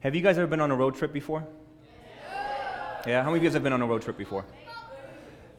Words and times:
Have 0.00 0.14
you 0.14 0.22
guys 0.22 0.38
ever 0.38 0.46
been 0.46 0.60
on 0.60 0.70
a 0.70 0.76
road 0.76 0.94
trip 0.94 1.12
before? 1.12 1.44
Yeah, 3.04 3.24
how 3.24 3.30
many 3.30 3.38
of 3.38 3.42
you 3.42 3.48
guys 3.48 3.54
have 3.54 3.64
been 3.64 3.72
on 3.72 3.82
a 3.82 3.86
road 3.86 4.02
trip 4.02 4.16
before? 4.16 4.44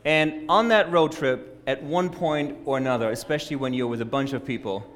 And 0.06 0.46
on 0.48 0.70
that 0.70 0.90
road 0.94 1.12
trip, 1.12 1.62
at 1.68 1.84
one 1.84 2.10
point 2.10 2.58
or 2.64 2.78
another, 2.78 3.12
especially 3.12 3.58
when 3.58 3.74
you're 3.74 3.88
with 3.88 4.00
a 4.00 4.06
bunch 4.06 4.32
of 4.32 4.46
people, 4.46 4.90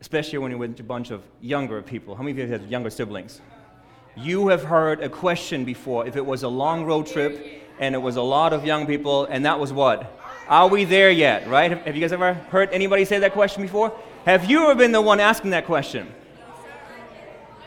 especially 0.00 0.38
when 0.38 0.52
you're 0.52 0.60
with 0.60 0.78
a 0.78 0.84
bunch 0.84 1.10
of 1.10 1.24
younger 1.40 1.82
people, 1.82 2.14
how 2.14 2.22
many 2.22 2.40
of 2.40 2.46
you 2.46 2.52
have 2.52 2.70
younger 2.70 2.88
siblings? 2.88 3.40
You 4.14 4.46
have 4.46 4.62
heard 4.62 5.00
a 5.00 5.08
question 5.08 5.64
before 5.64 6.06
if 6.06 6.14
it 6.14 6.24
was 6.24 6.44
a 6.44 6.48
long 6.48 6.84
road 6.84 7.08
trip 7.08 7.64
and 7.80 7.96
it 7.96 7.98
was 7.98 8.14
a 8.14 8.22
lot 8.22 8.52
of 8.52 8.64
young 8.64 8.86
people, 8.86 9.24
and 9.24 9.44
that 9.44 9.58
was 9.58 9.72
what? 9.72 10.20
Are 10.46 10.68
we 10.68 10.84
there 10.84 11.10
yet, 11.10 11.48
right? 11.48 11.84
Have 11.84 11.96
you 11.96 12.00
guys 12.00 12.12
ever 12.12 12.34
heard 12.34 12.70
anybody 12.70 13.04
say 13.04 13.18
that 13.18 13.32
question 13.32 13.60
before? 13.60 13.92
Have 14.24 14.48
you 14.48 14.62
ever 14.62 14.76
been 14.76 14.92
the 14.92 15.02
one 15.02 15.18
asking 15.18 15.50
that 15.50 15.66
question? 15.66 16.14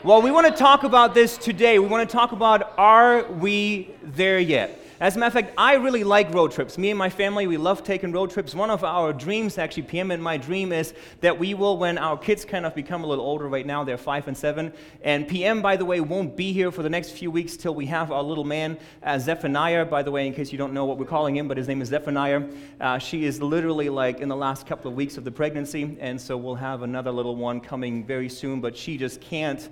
Well, 0.04 0.22
we 0.22 0.30
want 0.30 0.46
to 0.46 0.52
talk 0.52 0.84
about 0.84 1.12
this 1.12 1.36
today. 1.36 1.80
We 1.80 1.88
want 1.88 2.08
to 2.08 2.12
talk 2.16 2.30
about 2.30 2.72
are 2.78 3.24
we 3.24 3.90
there 4.04 4.38
yet? 4.38 4.80
As 5.00 5.14
a 5.14 5.20
matter 5.20 5.38
of 5.38 5.44
fact, 5.44 5.54
I 5.56 5.74
really 5.74 6.02
like 6.02 6.34
road 6.34 6.50
trips. 6.50 6.76
Me 6.76 6.90
and 6.90 6.98
my 6.98 7.08
family, 7.08 7.46
we 7.46 7.56
love 7.56 7.84
taking 7.84 8.10
road 8.10 8.32
trips. 8.32 8.52
One 8.52 8.68
of 8.68 8.82
our 8.82 9.12
dreams, 9.12 9.56
actually, 9.56 9.84
PM 9.84 10.10
and 10.10 10.20
my 10.20 10.36
dream 10.36 10.72
is 10.72 10.92
that 11.20 11.38
we 11.38 11.54
will, 11.54 11.78
when 11.78 11.98
our 11.98 12.18
kids 12.18 12.44
kind 12.44 12.66
of 12.66 12.74
become 12.74 13.04
a 13.04 13.06
little 13.06 13.24
older 13.24 13.46
right 13.46 13.64
now, 13.64 13.84
they're 13.84 13.96
five 13.96 14.26
and 14.26 14.36
seven. 14.36 14.72
And 15.02 15.28
PM, 15.28 15.62
by 15.62 15.76
the 15.76 15.84
way, 15.84 16.00
won't 16.00 16.36
be 16.36 16.52
here 16.52 16.72
for 16.72 16.82
the 16.82 16.90
next 16.90 17.10
few 17.10 17.30
weeks 17.30 17.56
till 17.56 17.76
we 17.76 17.86
have 17.86 18.10
our 18.10 18.24
little 18.24 18.42
man, 18.42 18.76
uh, 19.04 19.20
Zephaniah, 19.20 19.84
by 19.84 20.02
the 20.02 20.10
way, 20.10 20.26
in 20.26 20.34
case 20.34 20.50
you 20.50 20.58
don't 20.58 20.72
know 20.72 20.84
what 20.84 20.98
we're 20.98 21.06
calling 21.06 21.36
him, 21.36 21.46
but 21.46 21.56
his 21.56 21.68
name 21.68 21.80
is 21.80 21.90
Zephaniah. 21.90 22.42
Uh, 22.80 22.98
she 22.98 23.24
is 23.24 23.40
literally 23.40 23.90
like 23.90 24.18
in 24.18 24.28
the 24.28 24.36
last 24.36 24.66
couple 24.66 24.90
of 24.90 24.96
weeks 24.96 25.16
of 25.16 25.22
the 25.22 25.30
pregnancy, 25.30 25.96
and 26.00 26.20
so 26.20 26.36
we'll 26.36 26.56
have 26.56 26.82
another 26.82 27.12
little 27.12 27.36
one 27.36 27.60
coming 27.60 28.04
very 28.04 28.28
soon, 28.28 28.60
but 28.60 28.76
she 28.76 28.98
just 28.98 29.20
can't 29.20 29.68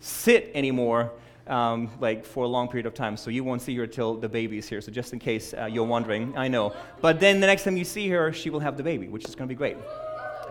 sit 0.00 0.50
anymore 0.54 1.12
um, 1.52 1.90
like 2.00 2.24
for 2.24 2.44
a 2.44 2.48
long 2.48 2.66
period 2.66 2.86
of 2.86 2.94
time. 2.94 3.16
So 3.16 3.30
you 3.30 3.44
won't 3.44 3.60
see 3.60 3.76
her 3.76 3.86
till 3.86 4.16
the 4.16 4.28
baby 4.28 4.58
is 4.58 4.68
here. 4.68 4.80
So 4.80 4.90
just 4.90 5.12
in 5.12 5.18
case 5.18 5.52
uh, 5.52 5.66
you're 5.66 5.84
wondering, 5.84 6.32
I 6.36 6.48
know. 6.48 6.74
But 7.00 7.20
then 7.20 7.40
the 7.40 7.46
next 7.46 7.64
time 7.64 7.76
you 7.76 7.84
see 7.84 8.08
her, 8.08 8.32
she 8.32 8.48
will 8.48 8.60
have 8.60 8.76
the 8.76 8.82
baby, 8.82 9.08
which 9.08 9.26
is 9.26 9.34
going 9.34 9.48
to 9.48 9.54
be 9.54 9.58
great. 9.58 9.76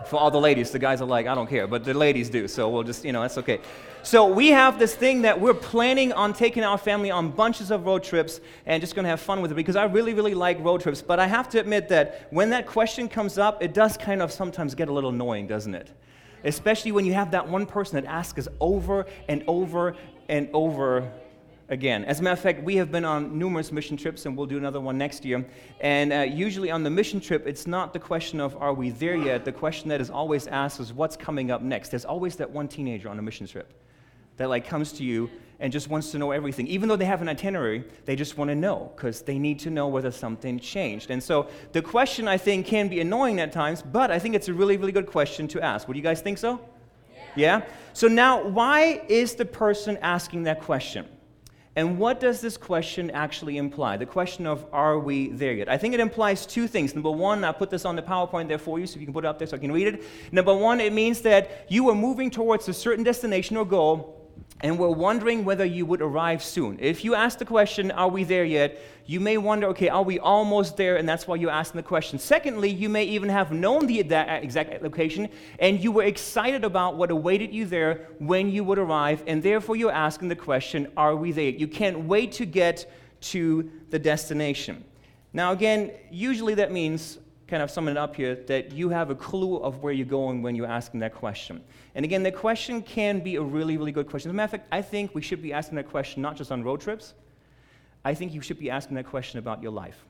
For 0.06 0.16
all 0.16 0.30
the 0.30 0.40
ladies, 0.40 0.70
the 0.70 0.78
guys 0.78 1.00
are 1.00 1.06
like, 1.06 1.26
I 1.26 1.34
don't 1.34 1.48
care, 1.48 1.66
but 1.66 1.84
the 1.84 1.94
ladies 1.94 2.28
do. 2.28 2.48
So 2.48 2.68
we'll 2.68 2.82
just, 2.82 3.04
you 3.04 3.12
know, 3.12 3.22
that's 3.22 3.38
okay. 3.38 3.60
So 4.02 4.26
we 4.26 4.48
have 4.48 4.78
this 4.78 4.96
thing 4.96 5.22
that 5.22 5.40
we're 5.40 5.54
planning 5.54 6.12
on 6.12 6.32
taking 6.32 6.64
our 6.64 6.78
family 6.78 7.10
on 7.10 7.30
bunches 7.30 7.70
of 7.70 7.86
road 7.86 8.02
trips 8.02 8.40
and 8.66 8.80
just 8.80 8.96
going 8.96 9.04
to 9.04 9.10
have 9.10 9.20
fun 9.20 9.42
with 9.42 9.52
it 9.52 9.54
because 9.54 9.76
I 9.76 9.84
really, 9.84 10.12
really 10.14 10.34
like 10.34 10.62
road 10.62 10.80
trips. 10.80 11.02
But 11.02 11.20
I 11.20 11.26
have 11.26 11.48
to 11.50 11.60
admit 11.60 11.88
that 11.90 12.26
when 12.30 12.50
that 12.50 12.66
question 12.66 13.08
comes 13.08 13.38
up, 13.38 13.62
it 13.62 13.74
does 13.74 13.96
kind 13.96 14.22
of 14.22 14.32
sometimes 14.32 14.74
get 14.74 14.88
a 14.88 14.92
little 14.92 15.10
annoying, 15.10 15.46
doesn't 15.46 15.74
it? 15.74 15.90
especially 16.44 16.92
when 16.92 17.04
you 17.04 17.14
have 17.14 17.30
that 17.30 17.48
one 17.48 17.66
person 17.66 18.00
that 18.00 18.08
asks 18.08 18.46
us 18.46 18.48
over 18.60 19.06
and 19.28 19.44
over 19.46 19.94
and 20.32 20.48
over 20.54 21.12
again. 21.68 22.06
As 22.06 22.20
a 22.20 22.22
matter 22.22 22.32
of 22.32 22.40
fact, 22.40 22.62
we 22.62 22.76
have 22.76 22.90
been 22.90 23.04
on 23.04 23.38
numerous 23.38 23.70
mission 23.70 23.98
trips, 23.98 24.24
and 24.24 24.34
we'll 24.34 24.46
do 24.46 24.56
another 24.56 24.80
one 24.80 24.96
next 24.96 25.26
year. 25.26 25.44
And 25.78 26.10
uh, 26.10 26.20
usually 26.20 26.70
on 26.70 26.82
the 26.82 26.88
mission 26.88 27.20
trip, 27.20 27.46
it's 27.46 27.66
not 27.66 27.92
the 27.92 27.98
question 27.98 28.40
of 28.40 28.56
are 28.56 28.72
we 28.72 28.88
there 28.88 29.14
yet. 29.14 29.44
The 29.44 29.52
question 29.52 29.90
that 29.90 30.00
is 30.00 30.08
always 30.08 30.46
asked 30.46 30.80
is 30.80 30.90
what's 30.90 31.18
coming 31.18 31.50
up 31.50 31.60
next. 31.60 31.90
There's 31.90 32.06
always 32.06 32.36
that 32.36 32.50
one 32.50 32.66
teenager 32.66 33.10
on 33.10 33.18
a 33.18 33.22
mission 33.22 33.46
trip 33.46 33.74
that 34.38 34.48
like 34.48 34.66
comes 34.66 34.92
to 34.94 35.04
you 35.04 35.28
and 35.60 35.70
just 35.70 35.90
wants 35.90 36.10
to 36.12 36.18
know 36.18 36.30
everything. 36.30 36.66
Even 36.66 36.88
though 36.88 36.96
they 36.96 37.04
have 37.04 37.20
an 37.20 37.28
itinerary, 37.28 37.84
they 38.06 38.16
just 38.16 38.38
want 38.38 38.48
to 38.48 38.54
know 38.54 38.90
because 38.96 39.20
they 39.20 39.38
need 39.38 39.58
to 39.58 39.70
know 39.70 39.86
whether 39.86 40.10
something 40.10 40.58
changed. 40.58 41.10
And 41.10 41.22
so 41.22 41.46
the 41.72 41.82
question, 41.82 42.26
I 42.26 42.38
think, 42.38 42.64
can 42.64 42.88
be 42.88 43.00
annoying 43.00 43.38
at 43.38 43.52
times, 43.52 43.82
but 43.82 44.10
I 44.10 44.18
think 44.18 44.34
it's 44.34 44.48
a 44.48 44.54
really, 44.54 44.78
really 44.78 44.92
good 44.92 45.06
question 45.06 45.46
to 45.48 45.60
ask. 45.60 45.86
Would 45.88 45.96
you 45.98 46.02
guys 46.02 46.22
think 46.22 46.38
so? 46.38 46.58
Yeah? 47.34 47.62
So 47.92 48.08
now, 48.08 48.42
why 48.42 49.02
is 49.08 49.34
the 49.34 49.44
person 49.44 49.98
asking 49.98 50.44
that 50.44 50.60
question? 50.60 51.06
And 51.74 51.98
what 51.98 52.20
does 52.20 52.42
this 52.42 52.58
question 52.58 53.10
actually 53.12 53.56
imply? 53.56 53.96
The 53.96 54.04
question 54.04 54.46
of 54.46 54.66
are 54.72 54.98
we 54.98 55.28
there 55.28 55.54
yet? 55.54 55.70
I 55.70 55.78
think 55.78 55.94
it 55.94 56.00
implies 56.00 56.44
two 56.44 56.68
things. 56.68 56.94
Number 56.94 57.10
one, 57.10 57.44
I 57.44 57.52
put 57.52 57.70
this 57.70 57.86
on 57.86 57.96
the 57.96 58.02
PowerPoint 58.02 58.48
there 58.48 58.58
for 58.58 58.78
you 58.78 58.86
so 58.86 58.98
you 58.98 59.06
can 59.06 59.14
put 59.14 59.24
it 59.24 59.28
up 59.28 59.38
there 59.38 59.48
so 59.48 59.56
I 59.56 59.60
can 59.60 59.72
read 59.72 59.86
it. 59.86 60.04
Number 60.32 60.54
one, 60.54 60.80
it 60.80 60.92
means 60.92 61.22
that 61.22 61.66
you 61.70 61.88
are 61.88 61.94
moving 61.94 62.30
towards 62.30 62.68
a 62.68 62.74
certain 62.74 63.04
destination 63.04 63.56
or 63.56 63.64
goal 63.64 64.21
and 64.62 64.78
we're 64.78 64.88
wondering 64.88 65.44
whether 65.44 65.64
you 65.64 65.84
would 65.86 66.00
arrive 66.00 66.42
soon. 66.42 66.78
If 66.80 67.04
you 67.04 67.14
ask 67.14 67.38
the 67.38 67.44
question, 67.44 67.90
Are 67.90 68.08
we 68.08 68.24
there 68.24 68.44
yet? 68.44 68.80
you 69.04 69.18
may 69.18 69.36
wonder, 69.36 69.66
Okay, 69.68 69.88
are 69.88 70.02
we 70.02 70.18
almost 70.20 70.76
there? 70.76 70.96
And 70.96 71.08
that's 71.08 71.26
why 71.26 71.34
you're 71.36 71.50
asking 71.50 71.78
the 71.80 71.86
question. 71.86 72.18
Secondly, 72.18 72.70
you 72.70 72.88
may 72.88 73.04
even 73.04 73.28
have 73.28 73.50
known 73.50 73.86
the 73.86 73.98
exact 73.98 74.82
location 74.82 75.28
and 75.58 75.82
you 75.82 75.90
were 75.90 76.04
excited 76.04 76.64
about 76.64 76.96
what 76.96 77.10
awaited 77.10 77.52
you 77.52 77.66
there 77.66 78.06
when 78.18 78.50
you 78.50 78.62
would 78.64 78.78
arrive, 78.78 79.24
and 79.26 79.42
therefore 79.42 79.76
you're 79.76 79.92
asking 79.92 80.28
the 80.28 80.36
question, 80.36 80.86
Are 80.96 81.16
we 81.16 81.32
there? 81.32 81.50
You 81.50 81.66
can't 81.66 82.04
wait 82.04 82.32
to 82.32 82.46
get 82.46 82.90
to 83.22 83.70
the 83.90 83.98
destination. 83.98 84.84
Now, 85.32 85.52
again, 85.52 85.92
usually 86.10 86.54
that 86.54 86.70
means 86.70 87.18
kind 87.52 87.62
of 87.62 87.70
sum 87.70 87.86
it 87.86 87.98
up 87.98 88.16
here, 88.16 88.34
that 88.46 88.72
you 88.72 88.88
have 88.88 89.10
a 89.10 89.14
clue 89.14 89.58
of 89.58 89.82
where 89.82 89.92
you're 89.92 90.06
going 90.06 90.40
when 90.40 90.54
you're 90.54 90.66
asking 90.66 91.00
that 91.00 91.14
question. 91.14 91.62
And 91.94 92.02
again, 92.02 92.22
the 92.22 92.32
question 92.32 92.80
can 92.80 93.20
be 93.20 93.36
a 93.36 93.42
really, 93.42 93.76
really 93.76 93.92
good 93.92 94.08
question. 94.08 94.30
As 94.30 94.32
a 94.32 94.36
matter 94.36 94.44
of 94.56 94.62
fact, 94.62 94.68
I 94.72 94.80
think 94.80 95.14
we 95.14 95.20
should 95.20 95.42
be 95.42 95.52
asking 95.52 95.76
that 95.76 95.90
question 95.90 96.22
not 96.22 96.34
just 96.34 96.50
on 96.50 96.64
road 96.64 96.80
trips. 96.80 97.12
I 98.06 98.14
think 98.14 98.32
you 98.32 98.40
should 98.40 98.58
be 98.58 98.70
asking 98.70 98.94
that 98.94 99.04
question 99.04 99.38
about 99.38 99.62
your 99.62 99.70
life. 99.70 100.02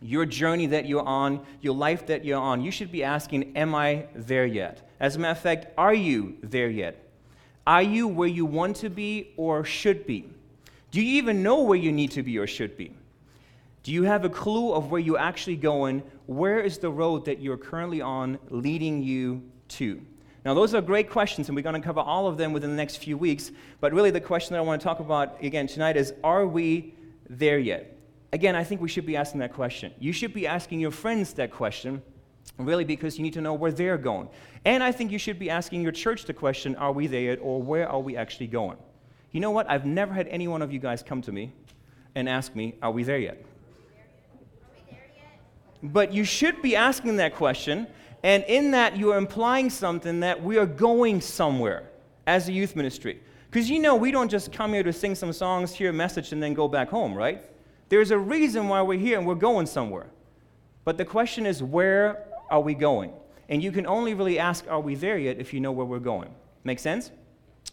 Your 0.00 0.24
journey 0.24 0.64
that 0.68 0.86
you're 0.86 1.04
on, 1.04 1.44
your 1.60 1.74
life 1.74 2.06
that 2.06 2.24
you're 2.24 2.40
on, 2.40 2.62
you 2.62 2.70
should 2.70 2.90
be 2.90 3.04
asking, 3.04 3.54
Am 3.54 3.74
I 3.74 4.06
there 4.14 4.46
yet? 4.46 4.88
As 4.98 5.14
a 5.14 5.18
matter 5.18 5.32
of 5.32 5.40
fact, 5.40 5.66
are 5.76 5.94
you 5.94 6.38
there 6.42 6.70
yet? 6.70 7.06
Are 7.66 7.82
you 7.82 8.08
where 8.08 8.28
you 8.28 8.46
want 8.46 8.76
to 8.76 8.88
be 8.88 9.34
or 9.36 9.62
should 9.62 10.06
be? 10.06 10.24
Do 10.90 11.02
you 11.02 11.18
even 11.18 11.42
know 11.42 11.60
where 11.64 11.76
you 11.76 11.92
need 11.92 12.12
to 12.12 12.22
be 12.22 12.38
or 12.38 12.46
should 12.46 12.78
be? 12.78 12.94
Do 13.86 13.92
you 13.92 14.02
have 14.02 14.24
a 14.24 14.28
clue 14.28 14.72
of 14.72 14.90
where 14.90 15.00
you're 15.00 15.16
actually 15.16 15.54
going? 15.54 16.02
Where 16.26 16.58
is 16.58 16.78
the 16.78 16.90
road 16.90 17.24
that 17.26 17.38
you're 17.38 17.56
currently 17.56 18.00
on 18.00 18.36
leading 18.50 19.00
you 19.00 19.44
to? 19.68 20.02
Now, 20.44 20.54
those 20.54 20.74
are 20.74 20.80
great 20.80 21.08
questions, 21.08 21.48
and 21.48 21.54
we're 21.54 21.62
going 21.62 21.80
to 21.80 21.86
cover 21.86 22.00
all 22.00 22.26
of 22.26 22.36
them 22.36 22.52
within 22.52 22.70
the 22.70 22.76
next 22.76 22.96
few 22.96 23.16
weeks. 23.16 23.52
But 23.78 23.92
really, 23.92 24.10
the 24.10 24.20
question 24.20 24.54
that 24.54 24.58
I 24.58 24.62
want 24.62 24.80
to 24.80 24.84
talk 24.84 24.98
about 24.98 25.40
again 25.40 25.68
tonight 25.68 25.96
is 25.96 26.12
Are 26.24 26.48
we 26.48 26.94
there 27.30 27.60
yet? 27.60 27.96
Again, 28.32 28.56
I 28.56 28.64
think 28.64 28.80
we 28.80 28.88
should 28.88 29.06
be 29.06 29.16
asking 29.16 29.38
that 29.38 29.52
question. 29.52 29.94
You 30.00 30.12
should 30.12 30.34
be 30.34 30.48
asking 30.48 30.80
your 30.80 30.90
friends 30.90 31.32
that 31.34 31.52
question, 31.52 32.02
really, 32.58 32.82
because 32.82 33.16
you 33.16 33.22
need 33.22 33.34
to 33.34 33.40
know 33.40 33.54
where 33.54 33.70
they're 33.70 33.98
going. 33.98 34.28
And 34.64 34.82
I 34.82 34.90
think 34.90 35.12
you 35.12 35.18
should 35.20 35.38
be 35.38 35.48
asking 35.48 35.82
your 35.82 35.92
church 35.92 36.24
the 36.24 36.34
question 36.34 36.74
Are 36.74 36.90
we 36.90 37.06
there 37.06 37.20
yet, 37.20 37.38
or 37.40 37.62
where 37.62 37.88
are 37.88 38.00
we 38.00 38.16
actually 38.16 38.48
going? 38.48 38.78
You 39.30 39.38
know 39.38 39.52
what? 39.52 39.70
I've 39.70 39.86
never 39.86 40.12
had 40.12 40.26
any 40.26 40.48
one 40.48 40.60
of 40.60 40.72
you 40.72 40.80
guys 40.80 41.04
come 41.04 41.22
to 41.22 41.30
me 41.30 41.52
and 42.16 42.28
ask 42.28 42.56
me, 42.56 42.74
Are 42.82 42.90
we 42.90 43.04
there 43.04 43.18
yet? 43.18 43.44
But 45.92 46.12
you 46.12 46.24
should 46.24 46.62
be 46.62 46.74
asking 46.74 47.16
that 47.16 47.34
question, 47.34 47.86
and 48.22 48.44
in 48.44 48.72
that, 48.72 48.96
you 48.96 49.12
are 49.12 49.18
implying 49.18 49.70
something 49.70 50.20
that 50.20 50.42
we 50.42 50.58
are 50.58 50.66
going 50.66 51.20
somewhere 51.20 51.90
as 52.26 52.48
a 52.48 52.52
youth 52.52 52.74
ministry. 52.74 53.20
Because 53.50 53.70
you 53.70 53.78
know, 53.78 53.94
we 53.94 54.10
don't 54.10 54.30
just 54.30 54.52
come 54.52 54.72
here 54.72 54.82
to 54.82 54.92
sing 54.92 55.14
some 55.14 55.32
songs, 55.32 55.72
hear 55.72 55.90
a 55.90 55.92
message, 55.92 56.32
and 56.32 56.42
then 56.42 56.54
go 56.54 56.66
back 56.66 56.88
home, 56.88 57.14
right? 57.14 57.44
There's 57.88 58.10
a 58.10 58.18
reason 58.18 58.68
why 58.68 58.82
we're 58.82 58.98
here 58.98 59.16
and 59.16 59.26
we're 59.26 59.36
going 59.36 59.66
somewhere. 59.66 60.08
But 60.84 60.98
the 60.98 61.04
question 61.04 61.46
is, 61.46 61.62
where 61.62 62.26
are 62.50 62.60
we 62.60 62.74
going? 62.74 63.12
And 63.48 63.62
you 63.62 63.70
can 63.70 63.86
only 63.86 64.14
really 64.14 64.38
ask, 64.38 64.64
are 64.68 64.80
we 64.80 64.96
there 64.96 65.18
yet, 65.18 65.38
if 65.38 65.54
you 65.54 65.60
know 65.60 65.70
where 65.70 65.86
we're 65.86 66.00
going. 66.00 66.34
Make 66.64 66.80
sense? 66.80 67.12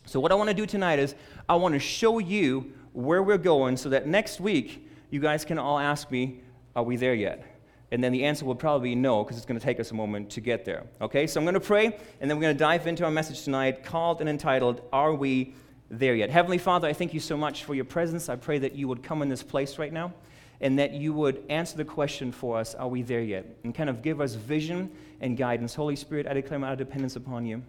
So, 0.05 0.19
what 0.19 0.31
I 0.31 0.35
want 0.35 0.49
to 0.49 0.53
do 0.53 0.65
tonight 0.65 0.99
is, 0.99 1.15
I 1.49 1.55
want 1.55 1.73
to 1.73 1.79
show 1.79 2.19
you 2.19 2.73
where 2.91 3.23
we're 3.23 3.37
going 3.37 3.75
so 3.75 3.89
that 3.89 4.05
next 4.05 4.39
week 4.39 4.87
you 5.09 5.19
guys 5.19 5.43
can 5.43 5.57
all 5.57 5.79
ask 5.79 6.11
me, 6.11 6.41
are 6.75 6.83
we 6.83 6.95
there 6.95 7.15
yet? 7.15 7.52
And 7.93 8.03
then 8.03 8.11
the 8.11 8.25
answer 8.25 8.43
will 8.43 8.55
probably 8.55 8.89
be 8.89 8.95
no, 8.95 9.23
because 9.23 9.37
it's 9.37 9.45
going 9.45 9.59
to 9.59 9.63
take 9.63 9.79
us 9.79 9.91
a 9.91 9.93
moment 9.93 10.31
to 10.31 10.41
get 10.41 10.65
there. 10.65 10.83
Okay, 10.99 11.27
so 11.27 11.39
I'm 11.39 11.45
going 11.45 11.53
to 11.53 11.59
pray, 11.59 11.95
and 12.19 12.29
then 12.29 12.37
we're 12.37 12.41
going 12.41 12.55
to 12.55 12.59
dive 12.59 12.87
into 12.87 13.05
our 13.05 13.11
message 13.11 13.43
tonight 13.43 13.85
called 13.85 14.19
and 14.19 14.27
entitled, 14.27 14.81
Are 14.91 15.13
We 15.13 15.53
There 15.89 16.15
Yet? 16.15 16.31
Heavenly 16.31 16.57
Father, 16.57 16.87
I 16.87 16.93
thank 16.93 17.13
you 17.13 17.19
so 17.19 17.37
much 17.37 17.63
for 17.63 17.75
your 17.75 17.85
presence. 17.85 18.29
I 18.29 18.35
pray 18.35 18.57
that 18.59 18.73
you 18.73 18.87
would 18.87 19.03
come 19.03 19.21
in 19.21 19.29
this 19.29 19.43
place 19.43 19.77
right 19.77 19.93
now 19.93 20.11
and 20.59 20.79
that 20.79 20.93
you 20.93 21.13
would 21.13 21.43
answer 21.49 21.77
the 21.77 21.85
question 21.85 22.31
for 22.31 22.57
us, 22.57 22.73
Are 22.73 22.87
we 22.87 23.03
there 23.03 23.21
yet? 23.21 23.45
And 23.63 23.75
kind 23.75 23.89
of 23.89 24.01
give 24.01 24.19
us 24.19 24.33
vision 24.33 24.91
and 25.21 25.37
guidance. 25.37 25.75
Holy 25.75 25.95
Spirit, 25.95 26.25
I 26.25 26.33
declare 26.33 26.59
my 26.59 26.73
dependence 26.73 27.15
upon 27.15 27.45
you 27.45 27.61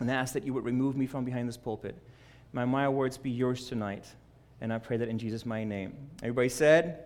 and 0.00 0.10
I 0.10 0.14
ask 0.14 0.32
that 0.34 0.44
you 0.44 0.54
would 0.54 0.64
remove 0.64 0.96
me 0.96 1.06
from 1.06 1.24
behind 1.24 1.48
this 1.48 1.56
pulpit. 1.56 1.94
May 2.52 2.64
my 2.64 2.88
words 2.88 3.18
be 3.18 3.30
yours 3.30 3.66
tonight, 3.68 4.06
and 4.60 4.72
I 4.72 4.78
pray 4.78 4.96
that 4.96 5.08
in 5.08 5.18
Jesus' 5.18 5.46
mighty 5.46 5.66
name. 5.66 5.94
Everybody 6.22 6.48
said, 6.48 7.04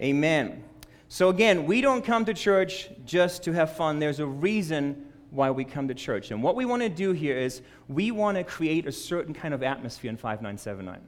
Amen. 0.00 0.48
Amen. 0.48 0.64
So, 1.12 1.28
again, 1.28 1.66
we 1.66 1.80
don't 1.80 2.04
come 2.04 2.24
to 2.26 2.32
church 2.32 2.88
just 3.04 3.42
to 3.42 3.52
have 3.52 3.74
fun. 3.74 3.98
There's 3.98 4.20
a 4.20 4.26
reason 4.26 5.06
why 5.30 5.50
we 5.50 5.64
come 5.64 5.88
to 5.88 5.94
church. 5.94 6.30
And 6.30 6.40
what 6.40 6.54
we 6.54 6.64
want 6.64 6.82
to 6.82 6.88
do 6.88 7.10
here 7.10 7.36
is 7.36 7.62
we 7.88 8.12
want 8.12 8.36
to 8.36 8.44
create 8.44 8.86
a 8.86 8.92
certain 8.92 9.34
kind 9.34 9.52
of 9.52 9.64
atmosphere 9.64 10.08
in 10.08 10.16
5979. 10.16 11.00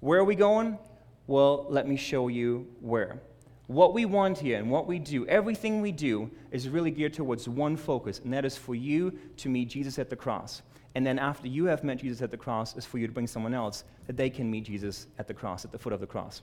Where 0.00 0.18
are 0.20 0.24
we 0.24 0.34
going? 0.34 0.78
Well, 1.26 1.64
let 1.70 1.88
me 1.88 1.96
show 1.96 2.28
you 2.28 2.66
where. 2.82 3.22
What 3.66 3.94
we 3.94 4.04
want 4.04 4.36
here 4.36 4.58
and 4.58 4.70
what 4.70 4.86
we 4.86 4.98
do, 4.98 5.26
everything 5.26 5.80
we 5.80 5.90
do, 5.90 6.30
is 6.50 6.68
really 6.68 6.90
geared 6.90 7.14
towards 7.14 7.48
one 7.48 7.78
focus, 7.78 8.20
and 8.22 8.32
that 8.34 8.44
is 8.44 8.58
for 8.58 8.74
you 8.74 9.18
to 9.38 9.48
meet 9.48 9.70
Jesus 9.70 9.98
at 9.98 10.10
the 10.10 10.16
cross. 10.16 10.60
And 10.94 11.06
then 11.06 11.18
after 11.18 11.48
you 11.48 11.64
have 11.64 11.82
met 11.82 11.96
Jesus 11.96 12.20
at 12.20 12.30
the 12.30 12.36
cross, 12.36 12.76
is 12.76 12.84
for 12.84 12.98
you 12.98 13.06
to 13.06 13.12
bring 13.14 13.26
someone 13.26 13.54
else 13.54 13.84
that 14.06 14.18
they 14.18 14.28
can 14.28 14.50
meet 14.50 14.64
Jesus 14.64 15.06
at 15.18 15.26
the 15.26 15.34
cross, 15.34 15.64
at 15.64 15.72
the 15.72 15.78
foot 15.78 15.94
of 15.94 16.00
the 16.00 16.06
cross. 16.06 16.42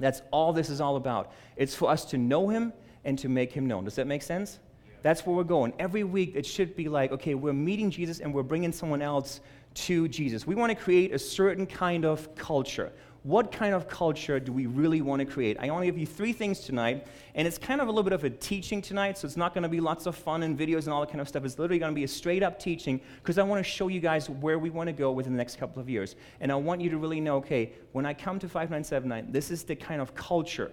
That's 0.00 0.22
all 0.30 0.52
this 0.52 0.70
is 0.70 0.80
all 0.80 0.96
about. 0.96 1.32
It's 1.56 1.74
for 1.74 1.90
us 1.90 2.04
to 2.06 2.18
know 2.18 2.48
him 2.48 2.72
and 3.04 3.18
to 3.20 3.28
make 3.28 3.52
him 3.52 3.66
known. 3.66 3.84
Does 3.84 3.94
that 3.96 4.06
make 4.06 4.22
sense? 4.22 4.58
That's 5.02 5.24
where 5.24 5.34
we're 5.34 5.44
going. 5.44 5.72
Every 5.78 6.04
week, 6.04 6.32
it 6.34 6.44
should 6.44 6.76
be 6.76 6.88
like, 6.88 7.12
okay, 7.12 7.34
we're 7.34 7.52
meeting 7.52 7.90
Jesus 7.90 8.20
and 8.20 8.34
we're 8.34 8.42
bringing 8.42 8.72
someone 8.72 9.00
else 9.00 9.40
to 9.72 10.08
Jesus. 10.08 10.46
We 10.46 10.54
want 10.54 10.70
to 10.70 10.74
create 10.74 11.12
a 11.12 11.18
certain 11.18 11.66
kind 11.66 12.04
of 12.04 12.34
culture. 12.34 12.92
What 13.22 13.52
kind 13.52 13.74
of 13.74 13.86
culture 13.86 14.40
do 14.40 14.50
we 14.50 14.64
really 14.64 15.02
want 15.02 15.20
to 15.20 15.26
create? 15.26 15.58
I 15.60 15.68
only 15.68 15.86
give 15.86 15.98
you 15.98 16.06
three 16.06 16.32
things 16.32 16.60
tonight, 16.60 17.06
and 17.34 17.46
it's 17.46 17.58
kind 17.58 17.82
of 17.82 17.88
a 17.88 17.90
little 17.90 18.02
bit 18.02 18.14
of 18.14 18.24
a 18.24 18.30
teaching 18.30 18.80
tonight, 18.80 19.18
so 19.18 19.26
it's 19.26 19.36
not 19.36 19.52
going 19.52 19.62
to 19.62 19.68
be 19.68 19.78
lots 19.78 20.06
of 20.06 20.16
fun 20.16 20.42
and 20.42 20.58
videos 20.58 20.84
and 20.84 20.88
all 20.88 21.00
that 21.00 21.10
kind 21.10 21.20
of 21.20 21.28
stuff. 21.28 21.44
It's 21.44 21.58
literally 21.58 21.78
going 21.78 21.92
to 21.92 21.94
be 21.94 22.04
a 22.04 22.08
straight 22.08 22.42
up 22.42 22.58
teaching 22.58 22.98
because 23.16 23.36
I 23.36 23.42
want 23.42 23.62
to 23.62 23.70
show 23.70 23.88
you 23.88 24.00
guys 24.00 24.30
where 24.30 24.58
we 24.58 24.70
want 24.70 24.86
to 24.86 24.94
go 24.94 25.12
within 25.12 25.34
the 25.34 25.38
next 25.38 25.58
couple 25.58 25.82
of 25.82 25.90
years. 25.90 26.16
And 26.40 26.50
I 26.50 26.54
want 26.54 26.80
you 26.80 26.88
to 26.88 26.96
really 26.96 27.20
know 27.20 27.36
okay, 27.36 27.72
when 27.92 28.06
I 28.06 28.14
come 28.14 28.38
to 28.38 28.48
5979, 28.48 29.30
this 29.30 29.50
is 29.50 29.64
the 29.64 29.76
kind 29.76 30.00
of 30.00 30.14
culture 30.14 30.72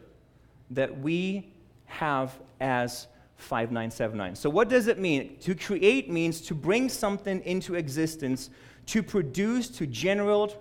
that 0.72 1.00
we 1.00 1.54
have 1.86 2.40
as 2.62 3.08
5979. 3.38 4.36
So, 4.36 4.50
what 4.50 4.70
does 4.70 4.88
it 4.88 5.00
mean? 5.00 5.38
To 5.42 5.54
create 5.54 6.10
means 6.10 6.40
to 6.42 6.56
bring 6.56 6.88
something 6.88 7.42
into 7.42 7.76
existence, 7.76 8.50
to 8.88 9.04
produce, 9.04 9.70
to 9.70 9.86
generate, 9.86 10.56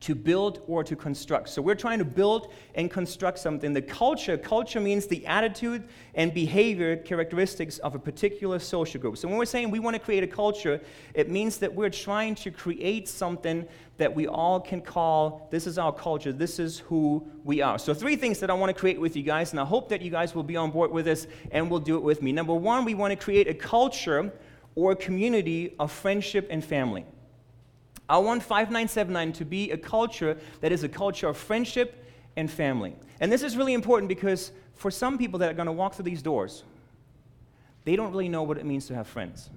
to 0.00 0.14
build, 0.14 0.62
or 0.66 0.82
to 0.82 0.96
construct. 0.96 1.50
So, 1.50 1.60
we're 1.60 1.74
trying 1.74 1.98
to 1.98 2.04
build 2.04 2.52
and 2.74 2.90
construct 2.90 3.38
something. 3.38 3.72
The 3.74 3.82
culture, 3.82 4.38
culture 4.38 4.80
means 4.80 5.06
the 5.06 5.26
attitude 5.26 5.84
and 6.14 6.32
behavior 6.32 6.96
characteristics 6.96 7.78
of 7.78 7.94
a 7.94 7.98
particular 7.98 8.58
social 8.58 9.00
group. 9.00 9.18
So, 9.18 9.28
when 9.28 9.36
we're 9.36 9.44
saying 9.44 9.70
we 9.70 9.78
want 9.78 9.94
to 9.94 10.00
create 10.00 10.24
a 10.24 10.26
culture, 10.26 10.80
it 11.14 11.30
means 11.30 11.58
that 11.58 11.74
we're 11.74 11.90
trying 11.90 12.34
to 12.36 12.50
create 12.50 13.08
something 13.08 13.66
that 13.98 14.14
we 14.14 14.26
all 14.26 14.58
can 14.58 14.80
call 14.80 15.46
this 15.50 15.66
is 15.66 15.76
our 15.76 15.92
culture, 15.92 16.32
this 16.32 16.58
is 16.58 16.78
who 16.78 17.22
we 17.44 17.60
are. 17.60 17.78
So, 17.78 17.92
three 17.92 18.16
things 18.16 18.40
that 18.40 18.50
I 18.50 18.54
want 18.54 18.74
to 18.74 18.80
create 18.80 18.98
with 18.98 19.16
you 19.16 19.22
guys, 19.22 19.50
and 19.52 19.60
I 19.60 19.64
hope 19.66 19.90
that 19.90 20.00
you 20.00 20.10
guys 20.10 20.34
will 20.34 20.42
be 20.42 20.56
on 20.56 20.70
board 20.70 20.90
with 20.90 21.04
this 21.04 21.26
and 21.50 21.70
will 21.70 21.78
do 21.78 21.96
it 21.96 22.02
with 22.02 22.22
me. 22.22 22.32
Number 22.32 22.54
one, 22.54 22.86
we 22.86 22.94
want 22.94 23.12
to 23.12 23.16
create 23.16 23.48
a 23.48 23.54
culture 23.54 24.32
or 24.74 24.92
a 24.92 24.96
community 24.96 25.74
of 25.78 25.92
friendship 25.92 26.46
and 26.50 26.64
family. 26.64 27.04
I 28.10 28.18
want 28.18 28.42
5979 28.42 29.32
to 29.34 29.44
be 29.44 29.70
a 29.70 29.78
culture 29.78 30.36
that 30.62 30.72
is 30.72 30.82
a 30.82 30.88
culture 30.88 31.28
of 31.28 31.36
friendship 31.36 32.04
and 32.36 32.50
family. 32.50 32.96
And 33.20 33.30
this 33.30 33.44
is 33.44 33.56
really 33.56 33.72
important 33.72 34.08
because 34.08 34.50
for 34.74 34.90
some 34.90 35.16
people 35.16 35.38
that 35.38 35.48
are 35.48 35.54
going 35.54 35.66
to 35.66 35.72
walk 35.72 35.94
through 35.94 36.06
these 36.06 36.20
doors, 36.20 36.64
they 37.84 37.94
don't 37.94 38.10
really 38.10 38.28
know 38.28 38.42
what 38.42 38.58
it 38.58 38.66
means 38.66 38.88
to 38.88 38.96
have 38.96 39.06
friends. 39.06 39.48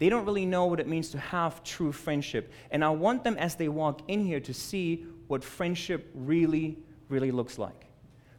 They 0.00 0.08
don't 0.08 0.24
really 0.24 0.44
know 0.44 0.66
what 0.66 0.80
it 0.80 0.88
means 0.88 1.10
to 1.10 1.18
have 1.18 1.62
true 1.62 1.92
friendship. 1.92 2.52
And 2.72 2.84
I 2.84 2.90
want 2.90 3.22
them, 3.22 3.36
as 3.36 3.54
they 3.54 3.68
walk 3.68 4.00
in 4.08 4.24
here, 4.24 4.40
to 4.40 4.52
see 4.52 5.06
what 5.28 5.44
friendship 5.44 6.10
really, 6.14 6.78
really 7.08 7.30
looks 7.30 7.58
like. 7.58 7.86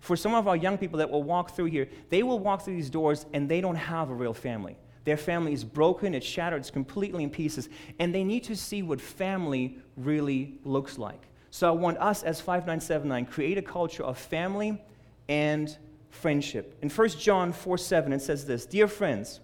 For 0.02 0.18
some 0.18 0.34
of 0.34 0.50
our 0.50 0.58
young 0.58 0.78
people 0.78 1.00
that 1.00 1.10
will 1.10 1.24
walk 1.24 1.52
through 1.52 1.66
here, 1.66 1.88
they 2.10 2.24
will 2.24 2.40
walk 2.40 2.64
through 2.64 2.76
these 2.76 2.90
doors 2.90 3.26
and 3.34 3.48
they 3.48 3.62
don't 3.62 3.76
have 3.76 4.10
a 4.10 4.14
real 4.14 4.34
family. 4.34 4.76
Their 5.06 5.18
family 5.18 5.54
is 5.54 5.64
broken, 5.64 6.14
it's 6.14 6.26
shattered, 6.26 6.60
it's 6.60 6.72
completely 6.72 7.24
in 7.24 7.30
pieces, 7.30 7.70
and 8.00 8.14
they 8.14 8.24
need 8.24 8.44
to 8.46 8.56
see 8.56 8.84
what 8.84 9.00
family 9.00 9.80
really 9.96 10.60
looks 10.64 10.98
like. 10.98 11.22
So 11.52 11.68
I 11.68 11.72
want 11.72 11.98
us 11.98 12.24
as 12.24 12.40
5979 12.42 13.26
create 13.26 13.58
a 13.58 13.62
culture 13.62 14.04
of 14.04 14.18
family 14.18 14.82
and 15.28 15.76
friendship. 16.12 16.78
In 16.82 16.90
1 16.90 17.10
John 17.10 17.54
4 17.54 17.78
7, 17.78 18.14
it 18.14 18.22
says 18.22 18.46
this 18.46 18.66
Dear 18.66 18.88
friends, 18.88 19.40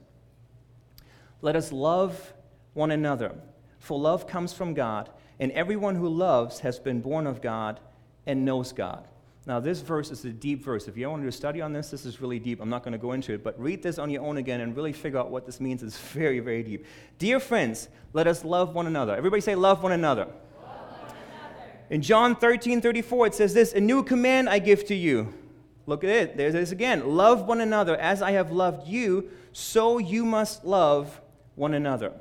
let 1.42 1.56
us 1.56 1.72
love 1.72 2.34
one 2.74 2.92
another, 2.92 3.36
for 3.80 4.00
love 4.00 4.28
comes 4.28 4.54
from 4.54 4.74
God, 4.74 5.10
and 5.40 5.52
everyone 5.54 5.96
who 5.96 6.08
loves 6.08 6.60
has 6.60 6.80
been 6.80 7.02
born 7.02 7.28
of 7.28 7.42
God 7.42 7.80
and 8.26 8.46
knows 8.46 8.72
God. 8.72 9.08
Now, 9.48 9.60
this 9.60 9.82
verse 9.82 10.10
is 10.10 10.26
a 10.26 10.32
deep 10.32 10.64
verse. 10.64 10.88
If 10.88 10.98
you 10.98 11.08
want 11.08 11.22
to 11.22 11.26
do 11.26 11.30
a 11.30 11.32
study 11.32 11.62
on 11.62 11.72
this, 11.72 11.92
this 11.92 12.04
is 12.04 12.20
really 12.20 12.40
deep. 12.40 12.60
I'm 12.60 12.70
not 12.70 12.84
going 12.84 12.94
to 12.94 12.98
go 12.98 13.12
into 13.12 13.32
it, 13.32 13.44
but 13.44 13.60
read 13.60 13.84
this 13.84 14.00
on 14.00 14.10
your 14.10 14.24
own 14.24 14.38
again 14.38 14.62
and 14.62 14.76
really 14.76 14.92
figure 14.92 15.20
out 15.20 15.30
what 15.30 15.46
this 15.46 15.60
means. 15.60 15.84
It's 15.84 15.98
very, 16.00 16.40
very 16.40 16.64
deep. 16.64 16.86
Dear 17.20 17.40
friends, 17.40 17.90
let 18.14 18.26
us 18.26 18.44
love 18.44 18.74
one 18.74 18.88
another. 18.88 19.16
Everybody 19.16 19.42
say, 19.42 19.54
love 19.54 19.84
one 19.84 19.92
another. 19.92 20.28
In 21.92 22.02
John 22.02 22.36
13 22.36 22.82
34, 22.82 23.28
it 23.28 23.36
says 23.36 23.54
this 23.54 23.74
A 23.74 23.80
new 23.80 24.02
command 24.02 24.50
I 24.50 24.58
give 24.58 24.86
to 24.86 24.96
you. 24.96 25.32
Look 25.86 26.04
at 26.04 26.10
it. 26.10 26.38
There's 26.38 26.54
this 26.54 26.72
again. 26.72 27.16
Love 27.16 27.46
one 27.46 27.62
another 27.62 27.96
as 27.96 28.24
I 28.24 28.32
have 28.32 28.52
loved 28.52 28.88
you, 28.88 29.30
so 29.54 30.00
you 30.00 30.26
must 30.26 30.66
love 30.66 31.22
one 31.54 31.76
another. 31.76 32.12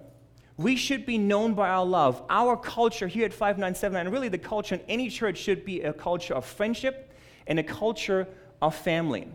We 0.59 0.77
should 0.77 1.07
be 1.07 1.17
known 1.17 1.55
by 1.55 1.71
our 1.71 1.87
love. 1.87 2.23
Our 2.29 2.59
culture 2.59 3.09
here 3.09 3.25
at 3.25 3.33
5979, 3.33 4.07
and 4.07 4.13
really 4.13 4.29
the 4.29 4.37
culture 4.37 4.75
in 4.75 4.83
any 4.87 5.09
church, 5.09 5.39
should 5.39 5.65
be 5.65 5.81
a 5.81 5.95
culture 5.95 6.35
of 6.35 6.45
friendship 6.45 7.11
and 7.47 7.59
a 7.59 7.63
culture 7.63 8.27
of 8.61 8.75
family. 8.75 9.29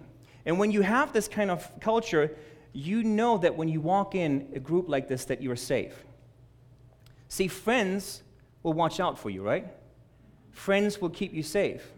And 0.45 0.57
when 0.57 0.71
you 0.71 0.81
have 0.81 1.13
this 1.13 1.27
kind 1.27 1.51
of 1.51 1.69
culture, 1.79 2.35
you 2.73 3.03
know 3.03 3.37
that 3.37 3.55
when 3.55 3.67
you 3.67 3.81
walk 3.81 4.15
in 4.15 4.49
a 4.55 4.59
group 4.59 4.89
like 4.89 5.07
this 5.07 5.25
that 5.25 5.41
you're 5.41 5.55
safe. 5.55 6.03
See, 7.27 7.47
friends 7.47 8.23
will 8.63 8.73
watch 8.73 8.99
out 8.99 9.19
for 9.19 9.29
you, 9.29 9.43
right? 9.43 9.67
Friends 10.51 10.99
will 10.99 11.09
keep 11.09 11.33
you 11.33 11.43
safe. 11.43 11.91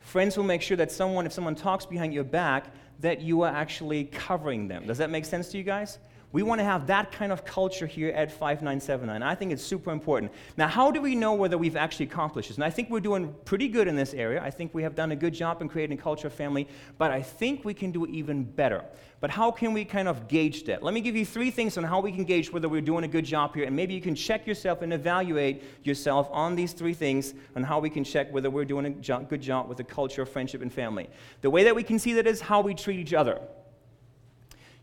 Friends 0.00 0.36
will 0.36 0.44
make 0.44 0.62
sure 0.62 0.76
that 0.76 0.92
someone, 0.92 1.26
if 1.26 1.32
someone 1.32 1.54
talks 1.54 1.86
behind 1.86 2.12
your 2.12 2.24
back, 2.24 2.66
that 3.00 3.20
you 3.20 3.42
are 3.42 3.52
actually 3.52 4.04
covering 4.04 4.68
them. 4.68 4.86
Does 4.86 4.98
that 4.98 5.10
make 5.10 5.24
sense 5.24 5.48
to 5.48 5.58
you 5.58 5.64
guys? 5.64 5.98
We 6.32 6.42
want 6.42 6.58
to 6.58 6.64
have 6.64 6.88
that 6.88 7.12
kind 7.12 7.32
of 7.32 7.44
culture 7.44 7.86
here 7.86 8.10
at 8.10 8.30
5979. 8.30 9.22
I 9.22 9.34
think 9.34 9.52
it's 9.52 9.62
super 9.62 9.90
important. 9.90 10.32
Now, 10.56 10.66
how 10.66 10.90
do 10.90 11.00
we 11.00 11.14
know 11.14 11.34
whether 11.34 11.56
we've 11.56 11.76
actually 11.76 12.06
accomplished 12.06 12.48
this? 12.48 12.56
And 12.56 12.64
I 12.64 12.70
think 12.70 12.90
we're 12.90 13.00
doing 13.00 13.34
pretty 13.44 13.68
good 13.68 13.86
in 13.88 13.96
this 13.96 14.12
area. 14.12 14.42
I 14.42 14.50
think 14.50 14.74
we 14.74 14.82
have 14.82 14.94
done 14.94 15.12
a 15.12 15.16
good 15.16 15.32
job 15.32 15.62
in 15.62 15.68
creating 15.68 15.98
a 15.98 16.02
culture 16.02 16.26
of 16.26 16.34
family, 16.34 16.68
but 16.98 17.10
I 17.10 17.22
think 17.22 17.64
we 17.64 17.74
can 17.74 17.92
do 17.92 18.06
even 18.06 18.44
better. 18.44 18.84
But 19.20 19.30
how 19.30 19.50
can 19.50 19.72
we 19.72 19.84
kind 19.84 20.08
of 20.08 20.28
gauge 20.28 20.64
that? 20.64 20.82
Let 20.82 20.92
me 20.92 21.00
give 21.00 21.16
you 21.16 21.24
three 21.24 21.50
things 21.50 21.78
on 21.78 21.84
how 21.84 22.00
we 22.00 22.12
can 22.12 22.24
gauge 22.24 22.52
whether 22.52 22.68
we're 22.68 22.82
doing 22.82 23.04
a 23.04 23.08
good 23.08 23.24
job 23.24 23.54
here, 23.54 23.64
and 23.64 23.74
maybe 23.74 23.94
you 23.94 24.02
can 24.02 24.14
check 24.14 24.46
yourself 24.46 24.82
and 24.82 24.92
evaluate 24.92 25.62
yourself 25.84 26.28
on 26.32 26.54
these 26.54 26.72
three 26.72 26.92
things 26.92 27.34
on 27.54 27.62
how 27.62 27.78
we 27.78 27.88
can 27.88 28.04
check 28.04 28.30
whether 28.32 28.50
we're 28.50 28.64
doing 28.64 28.84
a 28.84 28.90
good 28.90 29.40
job 29.40 29.68
with 29.68 29.78
the 29.78 29.84
culture 29.84 30.22
of 30.22 30.28
friendship 30.28 30.60
and 30.60 30.72
family. 30.72 31.08
The 31.40 31.50
way 31.50 31.64
that 31.64 31.74
we 31.74 31.82
can 31.82 31.98
see 31.98 32.12
that 32.14 32.26
is 32.26 32.40
how 32.40 32.60
we 32.60 32.74
treat 32.74 32.98
each 32.98 33.14
other. 33.14 33.40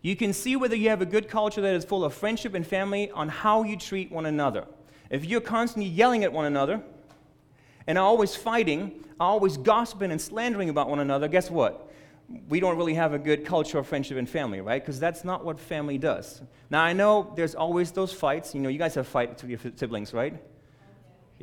You 0.04 0.18
can 0.18 0.34
see 0.34 0.58
whether 0.58 0.76
you 0.76 0.90
have 0.90 1.02
a 1.02 1.06
good 1.06 1.30
culture 1.30 1.62
that 1.62 1.74
is 1.74 1.86
full 1.86 2.04
of 2.04 2.14
friendship 2.14 2.54
and 2.54 2.68
family 2.68 3.10
on 3.12 3.30
how 3.30 3.64
you 3.64 3.78
treat 3.78 4.12
one 4.12 4.26
another. 4.26 4.66
If 5.10 5.24
you're 5.24 5.42
constantly 5.42 5.90
yelling 5.90 6.26
at 6.26 6.34
one 6.34 6.44
another 6.44 6.84
and 7.88 7.98
always 7.98 8.36
fighting, 8.36 9.06
always 9.18 9.56
gossiping 9.56 10.12
and 10.12 10.20
slandering 10.20 10.68
about 10.68 10.90
one 10.90 11.00
another, 11.00 11.30
guess 11.30 11.50
what? 11.50 11.90
We 12.50 12.60
don't 12.60 12.78
really 12.78 12.96
have 12.96 13.14
a 13.14 13.20
good 13.20 13.46
culture 13.46 13.80
of 13.80 13.88
friendship 13.88 14.18
and 14.18 14.30
family, 14.30 14.60
right? 14.60 14.82
Because 14.82 15.00
that's 15.00 15.24
not 15.24 15.46
what 15.46 15.58
family 15.58 15.98
does. 15.98 16.42
Now, 16.70 16.84
I 16.84 16.92
know 16.92 17.32
there's 17.38 17.56
always 17.56 17.92
those 17.92 18.12
fights. 18.12 18.54
You 18.54 18.60
know, 18.60 18.70
you 18.70 18.80
guys 18.80 18.96
have 18.96 19.08
fights 19.08 19.42
with 19.42 19.52
your 19.52 19.72
siblings, 19.78 20.14
right? 20.14 20.36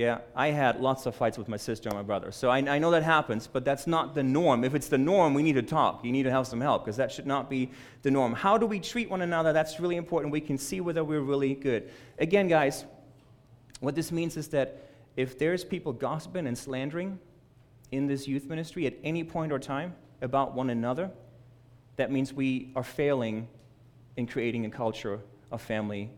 Yeah, 0.01 0.21
I 0.35 0.47
had 0.47 0.81
lots 0.81 1.05
of 1.05 1.15
fights 1.15 1.37
with 1.37 1.47
my 1.47 1.59
sister 1.59 1.91
and 1.91 1.95
my 1.99 2.03
brother. 2.03 2.33
So 2.33 2.49
I, 2.49 2.57
I, 2.61 2.79
know 2.79 2.91
that 2.93 3.03
happens, 3.03 3.47
but 3.47 3.67
that's 3.67 3.87
not 3.87 4.15
the 4.15 4.23
norm. 4.23 4.65
If 4.65 4.75
it's 4.75 4.89
the 4.89 4.97
norm, 4.97 5.35
we 5.35 5.43
need 5.43 5.57
to 5.57 5.63
talk. 5.63 6.03
You 6.03 6.11
need 6.11 6.23
to 6.23 6.31
have 6.31 6.47
some 6.47 6.59
help 6.59 6.87
because 6.87 6.97
that 6.97 7.13
should 7.13 7.27
not 7.27 7.51
be 7.51 7.71
the 8.01 8.11
norm. 8.11 8.33
How 8.33 8.57
do 8.57 8.65
we 8.65 8.81
treat 8.81 9.11
one 9.11 9.21
another? 9.21 9.53
That's 9.53 9.79
really 9.79 9.97
important. 9.97 10.33
We 10.33 10.41
can 10.41 10.57
see 10.57 10.81
whether 10.81 11.05
we're 11.05 11.21
really 11.21 11.55
good. 11.55 11.91
Again, 12.19 12.49
guys, 12.49 12.87
what 13.81 13.95
this 13.95 14.11
means 14.11 14.39
is 14.39 14.49
that 14.49 14.89
if 15.17 15.39
there's 15.39 15.65
people 15.65 15.93
gossiping 15.93 16.47
and 16.47 16.57
slandering 16.57 17.19
in 17.93 18.07
this 18.07 18.27
youth 18.27 18.47
ministry 18.47 18.87
at 18.87 18.95
any 19.05 19.23
point 19.23 19.53
or 19.53 19.59
time 19.59 19.95
about 20.23 20.55
one 20.55 20.71
another, 20.71 21.11
that 21.97 22.11
means 22.11 22.33
we 22.33 22.73
are 22.75 22.83
failing 22.83 23.49
in 24.17 24.27
creating 24.27 24.65
a 24.65 24.71
culture 24.71 25.21
of 25.53 25.61
family 25.61 26.11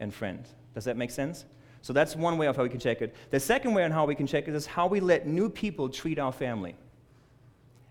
and 0.00 0.14
friends. 0.14 0.54
Does 0.72 0.84
that 0.84 0.96
make 0.96 1.10
sense? 1.10 1.44
So 1.86 1.92
that's 1.92 2.16
one 2.16 2.36
way 2.36 2.48
of 2.48 2.56
how 2.56 2.64
we 2.64 2.68
can 2.68 2.80
check 2.80 3.00
it. 3.00 3.14
The 3.30 3.38
second 3.38 3.72
way 3.72 3.84
on 3.84 3.92
how 3.92 4.06
we 4.06 4.16
can 4.16 4.26
check 4.26 4.48
it 4.48 4.54
is 4.56 4.66
how 4.66 4.88
we 4.88 4.98
let 4.98 5.28
new 5.28 5.48
people 5.48 5.88
treat 5.88 6.18
our 6.18 6.32
family. 6.32 6.74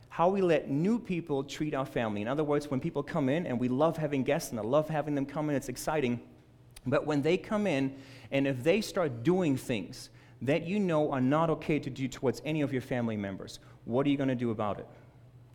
How 0.10 0.28
we 0.28 0.42
let 0.42 0.70
new 0.70 1.00
people 1.00 1.46
treat 1.46 1.74
our 1.74 1.86
family. 1.86 2.22
In 2.22 2.28
other 2.28 2.44
words, 2.44 2.70
when 2.70 2.82
people 2.82 3.02
come 3.02 3.30
in, 3.30 3.46
and 3.46 3.58
we 3.58 3.70
love 3.70 3.96
having 3.96 4.22
guests 4.25 4.52
and 4.52 4.60
I 4.60 4.64
love 4.64 4.90
having 4.90 5.16
them 5.16 5.25
come 5.25 5.50
in, 5.50 5.56
it's 5.56 5.70
exciting. 5.70 6.20
But 6.86 7.06
when 7.06 7.22
they 7.22 7.38
come 7.38 7.68
in, 7.68 7.96
and 8.32 8.46
if 8.46 8.62
they 8.66 8.82
start 8.82 9.24
doing 9.24 9.56
things 9.56 10.10
that 10.42 10.68
you 10.68 10.78
know 10.78 11.10
are 11.10 11.22
not 11.22 11.50
okay 11.52 11.80
to 11.80 11.90
do 11.90 12.10
towards 12.10 12.42
any 12.44 12.64
of 12.64 12.74
your 12.74 12.82
family 12.82 13.16
members, 13.16 13.60
what 13.86 14.06
are 14.06 14.10
you 14.10 14.18
going 14.18 14.28
to 14.28 14.36
do 14.36 14.52
about 14.52 14.78
it? 14.78 14.88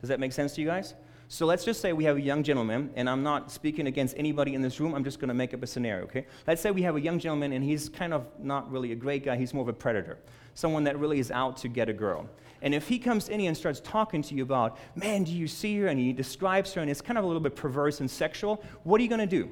Does 0.00 0.08
that 0.08 0.18
make 0.18 0.32
sense 0.32 0.54
to 0.54 0.62
you 0.62 0.66
guys? 0.66 0.94
So 1.32 1.46
let's 1.46 1.64
just 1.64 1.80
say 1.80 1.92
we 1.92 2.02
have 2.04 2.16
a 2.16 2.20
young 2.20 2.42
gentleman, 2.42 2.90
and 2.96 3.08
I'm 3.08 3.22
not 3.22 3.52
speaking 3.52 3.86
against 3.86 4.16
anybody 4.18 4.54
in 4.54 4.62
this 4.62 4.80
room, 4.80 4.96
I'm 4.96 5.04
just 5.04 5.20
going 5.20 5.28
to 5.28 5.34
make 5.34 5.54
up 5.54 5.62
a 5.62 5.66
scenario, 5.68 6.02
okay? 6.06 6.26
Let's 6.44 6.60
say 6.60 6.72
we 6.72 6.82
have 6.82 6.96
a 6.96 7.00
young 7.00 7.20
gentleman, 7.20 7.52
and 7.52 7.62
he's 7.62 7.88
kind 7.88 8.12
of 8.12 8.26
not 8.40 8.68
really 8.68 8.90
a 8.90 8.96
great 8.96 9.24
guy, 9.24 9.36
he's 9.36 9.54
more 9.54 9.62
of 9.62 9.68
a 9.68 9.72
predator, 9.72 10.18
someone 10.54 10.82
that 10.84 10.98
really 10.98 11.20
is 11.20 11.30
out 11.30 11.56
to 11.58 11.68
get 11.68 11.88
a 11.88 11.92
girl. 11.92 12.28
And 12.62 12.74
if 12.74 12.88
he 12.88 12.98
comes 12.98 13.28
in 13.28 13.40
and 13.42 13.56
starts 13.56 13.78
talking 13.78 14.22
to 14.22 14.34
you 14.34 14.42
about, 14.42 14.76
man, 14.96 15.22
do 15.22 15.30
you 15.30 15.46
see 15.46 15.78
her? 15.78 15.86
And 15.86 16.00
he 16.00 16.12
describes 16.12 16.74
her, 16.74 16.82
and 16.82 16.90
it's 16.90 17.00
kind 17.00 17.16
of 17.16 17.22
a 17.22 17.28
little 17.28 17.40
bit 17.40 17.54
perverse 17.54 18.00
and 18.00 18.10
sexual, 18.10 18.60
what 18.82 18.98
are 19.00 19.04
you 19.04 19.08
going 19.08 19.20
to 19.20 19.24
do? 19.24 19.50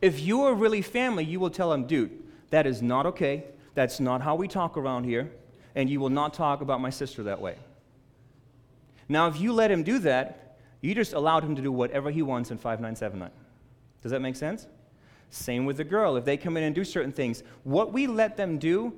If 0.00 0.18
you 0.18 0.44
are 0.44 0.54
really 0.54 0.80
family, 0.80 1.24
you 1.24 1.40
will 1.40 1.50
tell 1.50 1.70
him, 1.70 1.86
dude, 1.86 2.22
that 2.48 2.66
is 2.66 2.80
not 2.80 3.04
okay. 3.04 3.44
That's 3.74 4.00
not 4.00 4.22
how 4.22 4.34
we 4.34 4.48
talk 4.48 4.78
around 4.78 5.04
here. 5.04 5.30
And 5.74 5.90
you 5.90 6.00
will 6.00 6.08
not 6.08 6.32
talk 6.32 6.62
about 6.62 6.80
my 6.80 6.88
sister 6.88 7.22
that 7.24 7.38
way. 7.38 7.56
Now, 9.08 9.28
if 9.28 9.40
you 9.40 9.52
let 9.52 9.70
him 9.70 9.82
do 9.82 9.98
that, 10.00 10.58
you 10.80 10.94
just 10.94 11.12
allowed 11.12 11.44
him 11.44 11.56
to 11.56 11.62
do 11.62 11.72
whatever 11.72 12.10
he 12.10 12.22
wants 12.22 12.50
in 12.50 12.58
5979. 12.58 13.30
Does 14.02 14.12
that 14.12 14.20
make 14.20 14.36
sense? 14.36 14.66
Same 15.30 15.66
with 15.66 15.76
the 15.76 15.84
girl. 15.84 16.16
If 16.16 16.24
they 16.24 16.36
come 16.36 16.56
in 16.56 16.62
and 16.62 16.74
do 16.74 16.84
certain 16.84 17.12
things, 17.12 17.42
what 17.64 17.92
we 17.92 18.06
let 18.06 18.36
them 18.36 18.58
do 18.58 18.94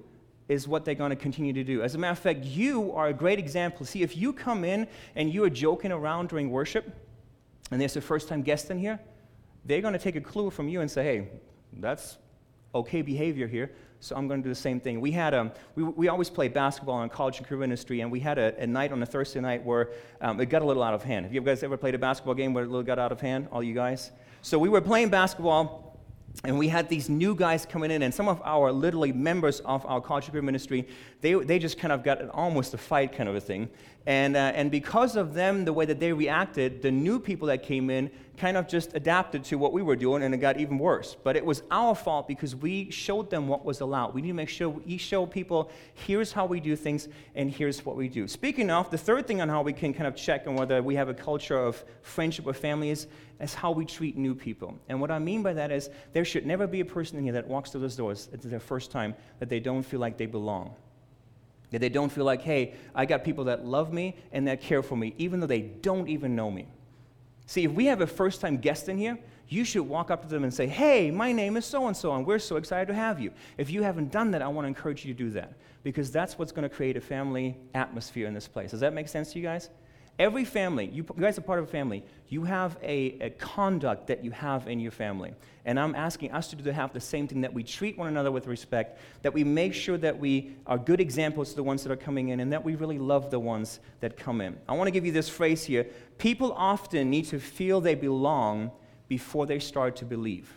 is 0.48 0.66
what 0.66 0.84
they're 0.84 0.94
going 0.94 1.10
to 1.10 1.16
continue 1.16 1.52
to 1.52 1.64
do. 1.64 1.82
As 1.82 1.94
a 1.94 1.98
matter 1.98 2.12
of 2.12 2.18
fact, 2.18 2.44
you 2.44 2.92
are 2.92 3.08
a 3.08 3.12
great 3.12 3.38
example. 3.38 3.86
See, 3.86 4.02
if 4.02 4.16
you 4.16 4.32
come 4.32 4.64
in 4.64 4.86
and 5.14 5.32
you 5.32 5.44
are 5.44 5.50
joking 5.50 5.92
around 5.92 6.28
during 6.28 6.50
worship, 6.50 6.92
and 7.70 7.80
there's 7.80 7.96
a 7.96 8.00
first 8.00 8.28
time 8.28 8.42
guest 8.42 8.70
in 8.70 8.78
here, 8.78 8.98
they're 9.64 9.80
going 9.80 9.92
to 9.92 9.98
take 9.98 10.16
a 10.16 10.20
clue 10.20 10.50
from 10.50 10.68
you 10.68 10.80
and 10.80 10.90
say, 10.90 11.04
hey, 11.04 11.28
that's 11.74 12.18
okay 12.74 13.02
behavior 13.02 13.46
here, 13.46 13.70
so 14.00 14.16
I'm 14.16 14.28
going 14.28 14.40
to 14.40 14.44
do 14.44 14.50
the 14.50 14.60
same 14.60 14.80
thing. 14.80 15.00
We 15.00 15.10
had 15.10 15.34
um, 15.34 15.52
we, 15.74 15.82
we 15.82 16.08
always 16.08 16.30
play 16.30 16.48
basketball 16.48 17.02
in 17.02 17.08
college 17.08 17.38
and 17.38 17.46
career 17.46 17.60
ministry, 17.60 18.00
and 18.00 18.10
we 18.10 18.20
had 18.20 18.38
a, 18.38 18.56
a 18.62 18.66
night 18.66 18.92
on 18.92 19.02
a 19.02 19.06
Thursday 19.06 19.40
night 19.40 19.64
where 19.64 19.90
um, 20.20 20.40
it 20.40 20.46
got 20.46 20.62
a 20.62 20.64
little 20.64 20.82
out 20.82 20.94
of 20.94 21.02
hand. 21.02 21.26
Have 21.26 21.34
you 21.34 21.40
guys 21.40 21.62
ever 21.62 21.76
played 21.76 21.94
a 21.94 21.98
basketball 21.98 22.34
game 22.34 22.54
where 22.54 22.64
it 22.64 22.68
little 22.68 22.82
got 22.82 22.98
out 22.98 23.12
of 23.12 23.20
hand, 23.20 23.48
all 23.52 23.62
you 23.62 23.74
guys? 23.74 24.10
So 24.42 24.58
we 24.58 24.68
were 24.68 24.80
playing 24.80 25.10
basketball 25.10 25.90
and 26.44 26.58
we 26.58 26.68
had 26.68 26.88
these 26.88 27.08
new 27.08 27.34
guys 27.34 27.66
coming 27.66 27.90
in, 27.90 28.02
and 28.02 28.14
some 28.14 28.28
of 28.28 28.40
our 28.44 28.72
literally 28.72 29.12
members 29.12 29.60
of 29.60 29.84
our 29.84 30.00
college 30.00 30.30
career 30.30 30.42
ministry, 30.42 30.86
they, 31.20 31.34
they 31.34 31.58
just 31.58 31.78
kind 31.78 31.92
of 31.92 32.02
got 32.02 32.28
almost 32.30 32.72
a 32.72 32.78
fight 32.78 33.12
kind 33.12 33.28
of 33.28 33.34
a 33.34 33.40
thing. 33.40 33.68
And, 34.06 34.36
uh, 34.36 34.52
and 34.54 34.70
because 34.70 35.14
of 35.14 35.34
them, 35.34 35.64
the 35.64 35.72
way 35.72 35.84
that 35.84 36.00
they 36.00 36.12
reacted, 36.12 36.82
the 36.82 36.90
new 36.90 37.20
people 37.20 37.48
that 37.48 37.62
came 37.62 37.90
in 37.90 38.10
kind 38.38 38.56
of 38.56 38.66
just 38.66 38.94
adapted 38.94 39.44
to 39.44 39.58
what 39.58 39.74
we 39.74 39.82
were 39.82 39.94
doing, 39.94 40.22
and 40.22 40.34
it 40.34 40.38
got 40.38 40.58
even 40.58 40.78
worse. 40.78 41.14
But 41.22 41.36
it 41.36 41.44
was 41.44 41.62
our 41.70 41.94
fault 41.94 42.26
because 42.26 42.56
we 42.56 42.90
showed 42.90 43.28
them 43.28 43.46
what 43.46 43.66
was 43.66 43.82
allowed. 43.82 44.14
We 44.14 44.22
need 44.22 44.28
to 44.28 44.34
make 44.34 44.48
sure 44.48 44.70
we 44.70 44.96
show 44.96 45.26
people 45.26 45.70
here's 45.92 46.32
how 46.32 46.46
we 46.46 46.58
do 46.58 46.74
things, 46.74 47.08
and 47.34 47.50
here's 47.50 47.84
what 47.84 47.96
we 47.96 48.08
do. 48.08 48.26
Speaking 48.26 48.70
of, 48.70 48.90
the 48.90 48.96
third 48.96 49.26
thing 49.26 49.42
on 49.42 49.50
how 49.50 49.60
we 49.60 49.74
can 49.74 49.92
kind 49.92 50.06
of 50.06 50.16
check 50.16 50.46
on 50.46 50.54
whether 50.54 50.82
we 50.82 50.94
have 50.94 51.10
a 51.10 51.14
culture 51.14 51.58
of 51.58 51.84
friendship 52.00 52.46
with 52.46 52.56
families 52.56 53.06
is 53.40 53.52
how 53.52 53.70
we 53.70 53.84
treat 53.84 54.16
new 54.16 54.34
people. 54.34 54.78
And 54.88 54.98
what 55.00 55.10
I 55.10 55.18
mean 55.18 55.42
by 55.42 55.52
that 55.52 55.70
is 55.70 55.90
there 56.14 56.24
should 56.24 56.46
never 56.46 56.66
be 56.66 56.80
a 56.80 56.84
person 56.84 57.18
in 57.18 57.24
here 57.24 57.34
that 57.34 57.46
walks 57.46 57.70
through 57.70 57.82
those 57.82 57.96
doors, 57.96 58.30
it's 58.32 58.46
their 58.46 58.60
first 58.60 58.90
time, 58.90 59.14
that 59.38 59.50
they 59.50 59.60
don't 59.60 59.82
feel 59.82 60.00
like 60.00 60.16
they 60.16 60.26
belong. 60.26 60.74
That 61.70 61.80
they 61.80 61.88
don't 61.88 62.10
feel 62.10 62.24
like, 62.24 62.42
hey, 62.42 62.74
I 62.94 63.06
got 63.06 63.24
people 63.24 63.44
that 63.44 63.64
love 63.64 63.92
me 63.92 64.16
and 64.32 64.46
that 64.48 64.60
care 64.60 64.82
for 64.82 64.96
me, 64.96 65.14
even 65.18 65.40
though 65.40 65.46
they 65.46 65.60
don't 65.60 66.08
even 66.08 66.34
know 66.34 66.50
me. 66.50 66.66
See, 67.46 67.64
if 67.64 67.72
we 67.72 67.86
have 67.86 68.00
a 68.00 68.06
first 68.06 68.40
time 68.40 68.58
guest 68.58 68.88
in 68.88 68.98
here, 68.98 69.18
you 69.48 69.64
should 69.64 69.82
walk 69.82 70.10
up 70.10 70.22
to 70.22 70.28
them 70.28 70.44
and 70.44 70.54
say, 70.54 70.66
Hey, 70.66 71.10
my 71.10 71.32
name 71.32 71.56
is 71.56 71.64
so 71.64 71.86
and 71.88 71.96
so, 71.96 72.14
and 72.14 72.24
we're 72.24 72.38
so 72.38 72.56
excited 72.56 72.86
to 72.86 72.94
have 72.94 73.20
you. 73.20 73.32
If 73.58 73.70
you 73.70 73.82
haven't 73.82 74.12
done 74.12 74.30
that, 74.30 74.42
I 74.42 74.48
want 74.48 74.64
to 74.64 74.68
encourage 74.68 75.04
you 75.04 75.12
to 75.12 75.18
do 75.18 75.30
that 75.30 75.54
because 75.82 76.10
that's 76.10 76.38
what's 76.38 76.52
going 76.52 76.68
to 76.68 76.74
create 76.74 76.96
a 76.96 77.00
family 77.00 77.56
atmosphere 77.74 78.26
in 78.26 78.34
this 78.34 78.46
place. 78.46 78.70
Does 78.70 78.80
that 78.80 78.94
make 78.94 79.08
sense 79.08 79.32
to 79.32 79.38
you 79.38 79.44
guys? 79.44 79.70
Every 80.18 80.44
family, 80.44 80.86
you, 80.86 81.06
you 81.16 81.22
guys 81.22 81.38
are 81.38 81.42
part 81.42 81.58
of 81.60 81.64
a 81.64 81.70
family, 81.70 82.04
you 82.28 82.44
have 82.44 82.76
a, 82.82 83.16
a, 83.20 83.30
conduct 83.30 84.06
that 84.08 84.22
you 84.22 84.30
have 84.32 84.68
in 84.68 84.78
your 84.78 84.90
family. 84.90 85.32
And 85.64 85.80
I'm 85.80 85.94
asking 85.94 86.32
us 86.32 86.48
to, 86.48 86.56
do, 86.56 86.64
to 86.64 86.72
have 86.74 86.92
the 86.92 87.00
same 87.00 87.26
thing 87.26 87.40
that 87.40 87.54
we 87.54 87.62
treat 87.62 87.96
one 87.96 88.08
another 88.08 88.30
with 88.30 88.46
respect, 88.46 89.00
that 89.22 89.32
we 89.32 89.44
make 89.44 89.72
sure 89.72 89.96
that 89.96 90.18
we 90.18 90.56
are 90.66 90.76
good 90.76 91.00
examples 91.00 91.50
to 91.50 91.56
the 91.56 91.62
ones 91.62 91.82
that 91.84 91.90
are 91.90 91.96
coming 91.96 92.28
in, 92.28 92.40
and 92.40 92.52
that 92.52 92.62
we 92.62 92.74
really 92.74 92.98
love 92.98 93.30
the 93.30 93.38
ones 93.38 93.80
that 94.00 94.18
come 94.18 94.42
in. 94.42 94.58
I 94.68 94.74
want 94.74 94.88
to 94.88 94.92
give 94.92 95.06
you 95.06 95.12
this 95.12 95.28
phrase 95.28 95.64
here 95.64 95.86
people 96.18 96.52
often 96.52 97.08
need 97.08 97.24
to 97.26 97.40
feel 97.40 97.80
they 97.80 97.94
belong 97.94 98.70
before 99.08 99.46
they 99.46 99.58
start 99.58 99.96
to 99.96 100.04
believe. 100.04 100.54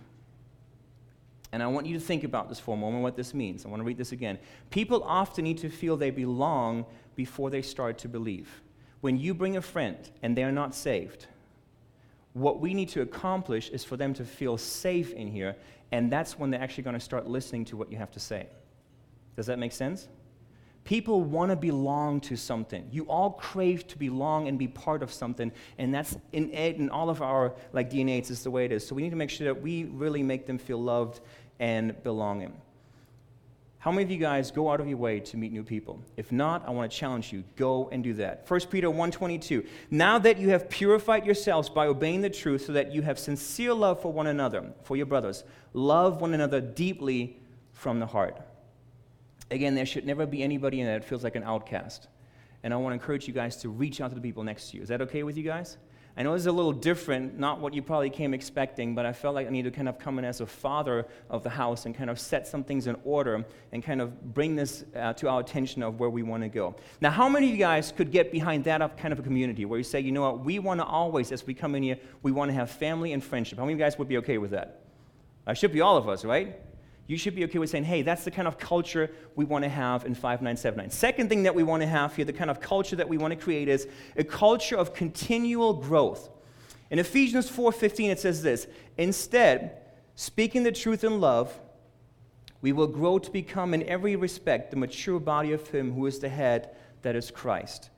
And 1.54 1.64
I 1.64 1.68
want 1.68 1.86
you 1.86 1.94
to 1.94 2.04
think 2.04 2.26
about 2.26 2.50
this 2.50 2.60
for 2.60 2.76
a 2.76 2.78
moment, 2.78 3.04
what 3.04 3.16
this 3.16 3.34
means. 3.34 3.66
I 3.66 3.70
want 3.70 3.80
to 3.80 3.86
read 3.86 3.98
this 3.98 4.12
again. 4.12 4.40
People 4.72 5.04
often 5.04 5.46
need 5.46 5.60
to 5.60 5.70
feel 5.70 5.96
they 5.96 6.10
belong 6.10 6.86
before 7.16 7.50
they 7.50 7.62
start 7.62 7.98
to 8.00 8.10
believe 8.10 8.62
when 9.04 9.20
you 9.20 9.34
bring 9.34 9.58
a 9.58 9.62
friend 9.62 9.98
and 10.22 10.34
they're 10.34 10.50
not 10.50 10.74
saved, 10.74 11.28
what 12.32 12.62
we 12.62 12.74
need 12.74 12.88
to 12.88 13.02
accomplish 13.02 13.68
is 13.68 13.84
for 13.84 13.98
them 13.98 14.14
to 14.14 14.24
feel 14.24 14.58
safe 14.58 15.12
in 15.12 15.28
here, 15.28 15.58
and 15.92 16.10
that's 16.10 16.40
when 16.40 16.50
they're 16.50 16.62
actually 16.62 16.86
going 16.86 16.94
to 16.94 17.02
start 17.02 17.28
listening 17.28 17.66
to 17.66 17.76
what 17.76 17.92
you 17.92 17.98
have 17.98 18.12
to 18.12 18.20
say. 18.22 18.48
Does 19.36 19.46
that 19.48 19.60
make 19.60 19.74
sense? 19.74 20.08
People 20.86 21.22
want 21.22 21.52
to 21.52 21.58
belong 21.58 22.22
to 22.22 22.38
something. 22.38 22.88
You 22.94 23.04
all 23.10 23.32
crave 23.32 23.86
to 23.90 23.98
belong 23.98 24.48
and 24.48 24.58
be 24.58 24.70
part 24.70 25.04
of 25.04 25.12
something, 25.12 25.52
and 25.78 25.94
that's 25.94 26.16
in, 26.32 26.50
in 26.52 26.90
all 26.90 27.10
of 27.10 27.22
our 27.22 27.56
like 27.74 27.92
DNA. 27.92 28.20
It's 28.20 28.30
just 28.30 28.46
the 28.46 28.52
way 28.52 28.64
it 28.64 28.72
is. 28.72 28.88
So 28.88 28.96
we 28.96 29.02
need 29.02 29.10
to 29.10 29.18
make 29.18 29.30
sure 29.30 29.54
that 29.54 29.62
we 29.62 29.84
really 29.84 30.24
make 30.24 30.48
them 30.48 30.58
feel 30.58 30.82
loved 30.82 31.20
and 31.60 32.02
belonging. 32.04 32.54
How 33.84 33.92
many 33.92 34.04
of 34.04 34.12
you 34.12 34.18
guys 34.18 34.50
go 34.50 34.72
out 34.72 34.80
of 34.80 34.88
your 34.88 34.96
way 34.96 35.20
to 35.20 35.36
meet 35.36 35.52
new 35.52 35.62
people? 35.62 36.02
If 36.16 36.32
not, 36.32 36.66
I 36.66 36.72
want 36.72 36.90
to 36.90 36.98
challenge 36.98 37.34
you. 37.34 37.44
Go 37.58 37.90
and 37.92 38.02
do 38.02 38.13
that. 38.13 38.50
1 38.50 38.70
Peter 38.70 38.88
1:22. 38.88 39.68
Now 39.92 40.18
that 40.20 40.38
you 40.38 40.52
have 40.52 40.70
purified 40.70 41.25
yourselves 41.25 41.68
by 41.68 41.88
obeying 41.88 42.22
the 42.22 42.30
truth 42.30 42.66
so 42.66 42.72
that 42.72 42.94
you 42.94 43.02
have 43.02 43.20
sincere 43.20 43.74
love 43.74 44.02
for 44.02 44.13
one 44.13 44.28
another, 44.28 44.72
for 44.84 44.96
your 44.96 45.06
brothers, 45.06 45.44
love 45.74 46.22
one 46.22 46.34
another 46.34 46.62
deeply 46.62 47.42
from 47.74 48.00
the 48.00 48.06
heart. 48.06 48.40
Again, 49.52 49.75
there 49.75 49.86
should 49.86 50.06
never 50.06 50.25
be 50.25 50.42
anybody 50.42 50.80
in 50.80 50.86
there 50.86 51.00
that 51.00 51.06
feels 51.06 51.25
like 51.25 51.36
an 51.36 51.44
outcast. 51.44 52.08
And 52.63 52.74
I 52.74 52.78
want 52.78 52.92
to 52.92 52.94
encourage 52.94 53.28
you 53.28 53.34
guys 53.34 53.58
to 53.58 53.70
reach 53.70 54.00
out 54.00 54.12
to 54.12 54.16
the 54.16 54.22
people 54.22 54.46
next 54.46 54.72
to 54.72 54.78
you. 54.78 54.84
Is 54.84 54.88
that 54.88 55.02
okay 55.02 55.24
with 55.24 55.36
you 55.36 55.44
guys? 55.44 55.75
I 56.15 56.22
know 56.22 56.36
is 56.36 56.46
a 56.46 56.51
little 56.51 56.74
different, 56.74 57.39
not 57.39 57.60
what 57.60 57.74
you 57.74 57.82
probably 57.82 58.12
came 58.12 58.36
expecting, 58.36 58.93
but 58.93 59.03
I 59.03 59.13
felt 59.13 59.34
like 59.34 59.48
I 59.48 59.50
need 59.50 59.63
to 59.63 59.72
kind 59.72 59.89
of 59.89 59.98
come 59.98 60.20
in 60.20 60.25
as 60.25 60.41
a 60.41 60.46
father 60.46 61.08
of 61.27 61.41
the 61.41 61.50
house 61.50 61.88
and 61.88 61.96
kind 61.96 62.10
of 62.10 62.20
set 62.20 62.46
some 62.46 62.63
things 62.63 62.86
in 62.86 62.96
order 63.03 63.43
and 63.72 63.84
kind 63.84 64.00
of 64.00 64.34
bring 64.34 64.55
this 64.55 64.86
uh, 64.96 65.13
to 65.13 65.27
our 65.27 65.39
attention 65.39 65.82
of 65.82 66.00
where 66.00 66.12
we 66.12 66.22
want 66.22 66.43
to 66.43 66.50
go. 66.50 66.75
Now, 67.01 67.10
how 67.10 67.27
many 67.27 67.48
of 67.48 67.53
you 67.53 67.58
guys 67.58 67.91
could 67.91 68.12
get 68.12 68.32
behind 68.32 68.63
that 68.65 68.96
kind 68.96 69.12
of 69.12 69.20
a 69.20 69.24
community 69.24 69.65
where 69.65 69.79
you 69.79 69.84
say, 69.84 70.01
you 70.01 70.12
know 70.12 70.22
what, 70.22 70.46
we 70.46 70.60
want 70.60 70.79
to 70.82 70.86
always, 70.86 71.32
as 71.32 71.48
we 71.48 71.55
come 71.55 71.74
in 71.74 71.82
here, 71.82 71.98
we 72.22 72.32
want 72.32 72.50
to 72.50 72.53
have 72.53 72.70
family 72.70 73.13
and 73.13 73.24
friendship? 73.24 73.58
How 73.58 73.65
many 73.65 73.74
of 73.74 73.79
you 73.79 73.86
guys 73.86 73.98
would 73.98 74.08
be 74.08 74.17
okay 74.17 74.38
with 74.38 74.51
that? 74.51 74.82
I 75.48 75.55
should 75.55 75.74
be 75.74 75.82
all 75.82 75.98
of 75.98 76.08
us, 76.08 76.24
right? 76.24 76.60
You 77.08 77.18
should 77.18 77.36
be 77.36 77.44
okay 77.44 77.60
with 77.60 77.70
saying, 77.70 77.84
hey, 77.84 78.02
that's 78.02 78.24
the 78.24 78.32
kind 78.32 78.48
of 78.48 78.58
culture 78.58 79.12
we 79.36 79.44
want 79.44 79.64
to 79.64 79.70
have 79.70 80.06
in 80.06 80.14
5979. 80.14 80.90
Second 80.90 81.30
thing 81.30 81.44
that 81.44 81.54
we 81.54 81.64
want 81.64 81.82
to 81.82 81.88
have 81.88 82.16
here, 82.16 82.24
the 82.24 82.34
kind 82.34 82.50
of 82.50 82.62
culture 82.62 82.96
that 82.96 83.10
we 83.10 83.18
want 83.18 83.32
to 83.32 83.40
create 83.40 83.68
is 83.68 83.88
a 84.16 84.24
culture 84.24 84.78
of 84.78 84.94
continual 84.94 85.74
growth. 85.74 86.30
In 86.90 87.00
Ephesians 87.00 87.50
4:15 87.50 88.10
it 88.12 88.20
says 88.20 88.42
this, 88.42 88.68
instead, 88.98 89.78
speaking 90.16 90.64
the 90.64 90.72
truth 90.72 91.04
in 91.04 91.20
love, 91.20 91.60
we 92.62 92.72
will 92.72 92.88
grow 92.88 93.20
to 93.20 93.32
become 93.32 93.74
in 93.74 93.84
every 93.84 94.16
respect 94.16 94.72
the 94.72 94.78
mature 94.78 95.20
body 95.20 95.52
of 95.52 95.68
him 95.68 95.94
who 95.94 96.06
is 96.06 96.20
the 96.20 96.30
head, 96.30 96.70
that 97.02 97.16
is 97.16 97.30
Christ. 97.30 97.90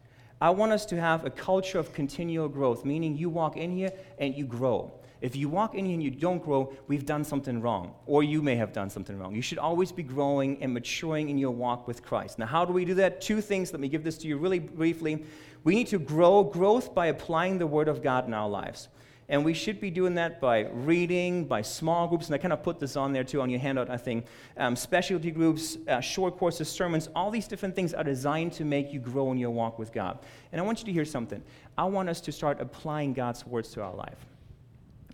I 0.42 0.50
want 0.50 0.72
us 0.72 0.86
to 0.88 1.00
have 1.00 1.24
a 1.24 1.30
culture 1.30 1.78
of 1.78 1.94
continual 1.94 2.50
growth, 2.50 2.84
meaning 2.84 3.16
you 3.16 3.30
walk 3.30 3.56
in 3.56 3.72
here 3.72 3.92
and 4.18 4.36
you 4.36 4.46
grow. 4.46 4.92
If 5.25 5.36
you 5.36 5.50
walk 5.50 5.74
in 5.74 5.86
here 5.86 5.96
and 5.96 6.03
you 6.03 6.12
don't 6.12 6.38
grow, 6.38 6.72
we've 6.88 7.03
done 7.03 7.24
something 7.24 7.60
wrong, 7.60 7.96
or 8.05 8.22
you 8.22 8.44
may 8.44 8.55
have 8.58 8.72
done 8.72 8.91
something 8.91 9.17
wrong. 9.17 9.34
You 9.34 9.41
should 9.41 9.58
always 9.58 9.91
be 9.91 10.03
growing 10.03 10.62
and 10.62 10.72
maturing 10.72 11.29
in 11.29 11.39
your 11.39 11.50
walk 11.50 11.88
with 11.88 12.03
Christ. 12.03 12.38
Now, 12.38 12.46
how 12.46 12.63
do 12.63 12.72
we 12.72 12.86
do 12.86 12.94
that? 12.94 13.22
Two 13.22 13.41
things. 13.41 13.74
Let 13.74 13.79
me 13.79 13.88
give 13.88 14.03
this 14.03 14.20
to 14.20 14.27
you 14.27 14.38
really 14.38 14.60
briefly. 14.60 15.25
We 15.63 15.74
need 15.74 15.88
to 15.88 15.98
grow 15.98 16.44
growth 16.44 16.94
by 16.94 17.08
applying 17.08 17.58
the 17.58 17.65
Word 17.65 17.88
of 17.88 18.03
God 18.03 18.27
in 18.27 18.36
our 18.36 18.48
lives. 18.48 18.88
And 19.27 19.44
we 19.44 19.55
should 19.55 19.82
be 19.82 19.89
doing 19.89 20.13
that 20.13 20.39
by 20.39 20.67
reading, 20.72 21.46
by 21.46 21.63
small 21.63 22.08
groups, 22.08 22.27
and 22.27 22.36
I 22.36 22.38
kind 22.38 22.53
of 22.53 22.62
put 22.62 22.79
this 22.79 22.96
on 22.96 23.12
there 23.12 23.24
too 23.24 23.41
on 23.41 23.50
your 23.50 23.60
handout, 23.60 23.89
I 23.89 23.98
think. 23.98 24.27
Um, 24.58 24.75
specialty 24.75 25.32
groups, 25.32 25.79
uh, 25.88 26.01
short 26.01 26.38
courses, 26.38 26.70
sermons, 26.70 27.10
all 27.15 27.32
these 27.32 27.48
different 27.48 27.75
things 27.75 27.96
are 27.96 28.03
designed 28.03 28.53
to 28.53 28.63
make 28.63 28.94
you 28.94 29.00
grow 29.00 29.32
in 29.32 29.39
your 29.39 29.50
walk 29.50 29.79
with 29.79 29.91
God. 29.91 30.20
And 30.51 30.62
I 30.62 30.63
want 30.63 30.82
you 30.82 30.86
to 30.86 30.91
hear 30.91 31.03
something. 31.03 31.41
I 31.79 31.86
want 31.86 32.10
us 32.10 32.22
to 32.22 32.32
start 32.32 32.62
applying 32.62 33.13
God's 33.13 33.44
words 33.48 33.72
to 33.72 33.82
our 33.82 33.96
life. 33.96 34.24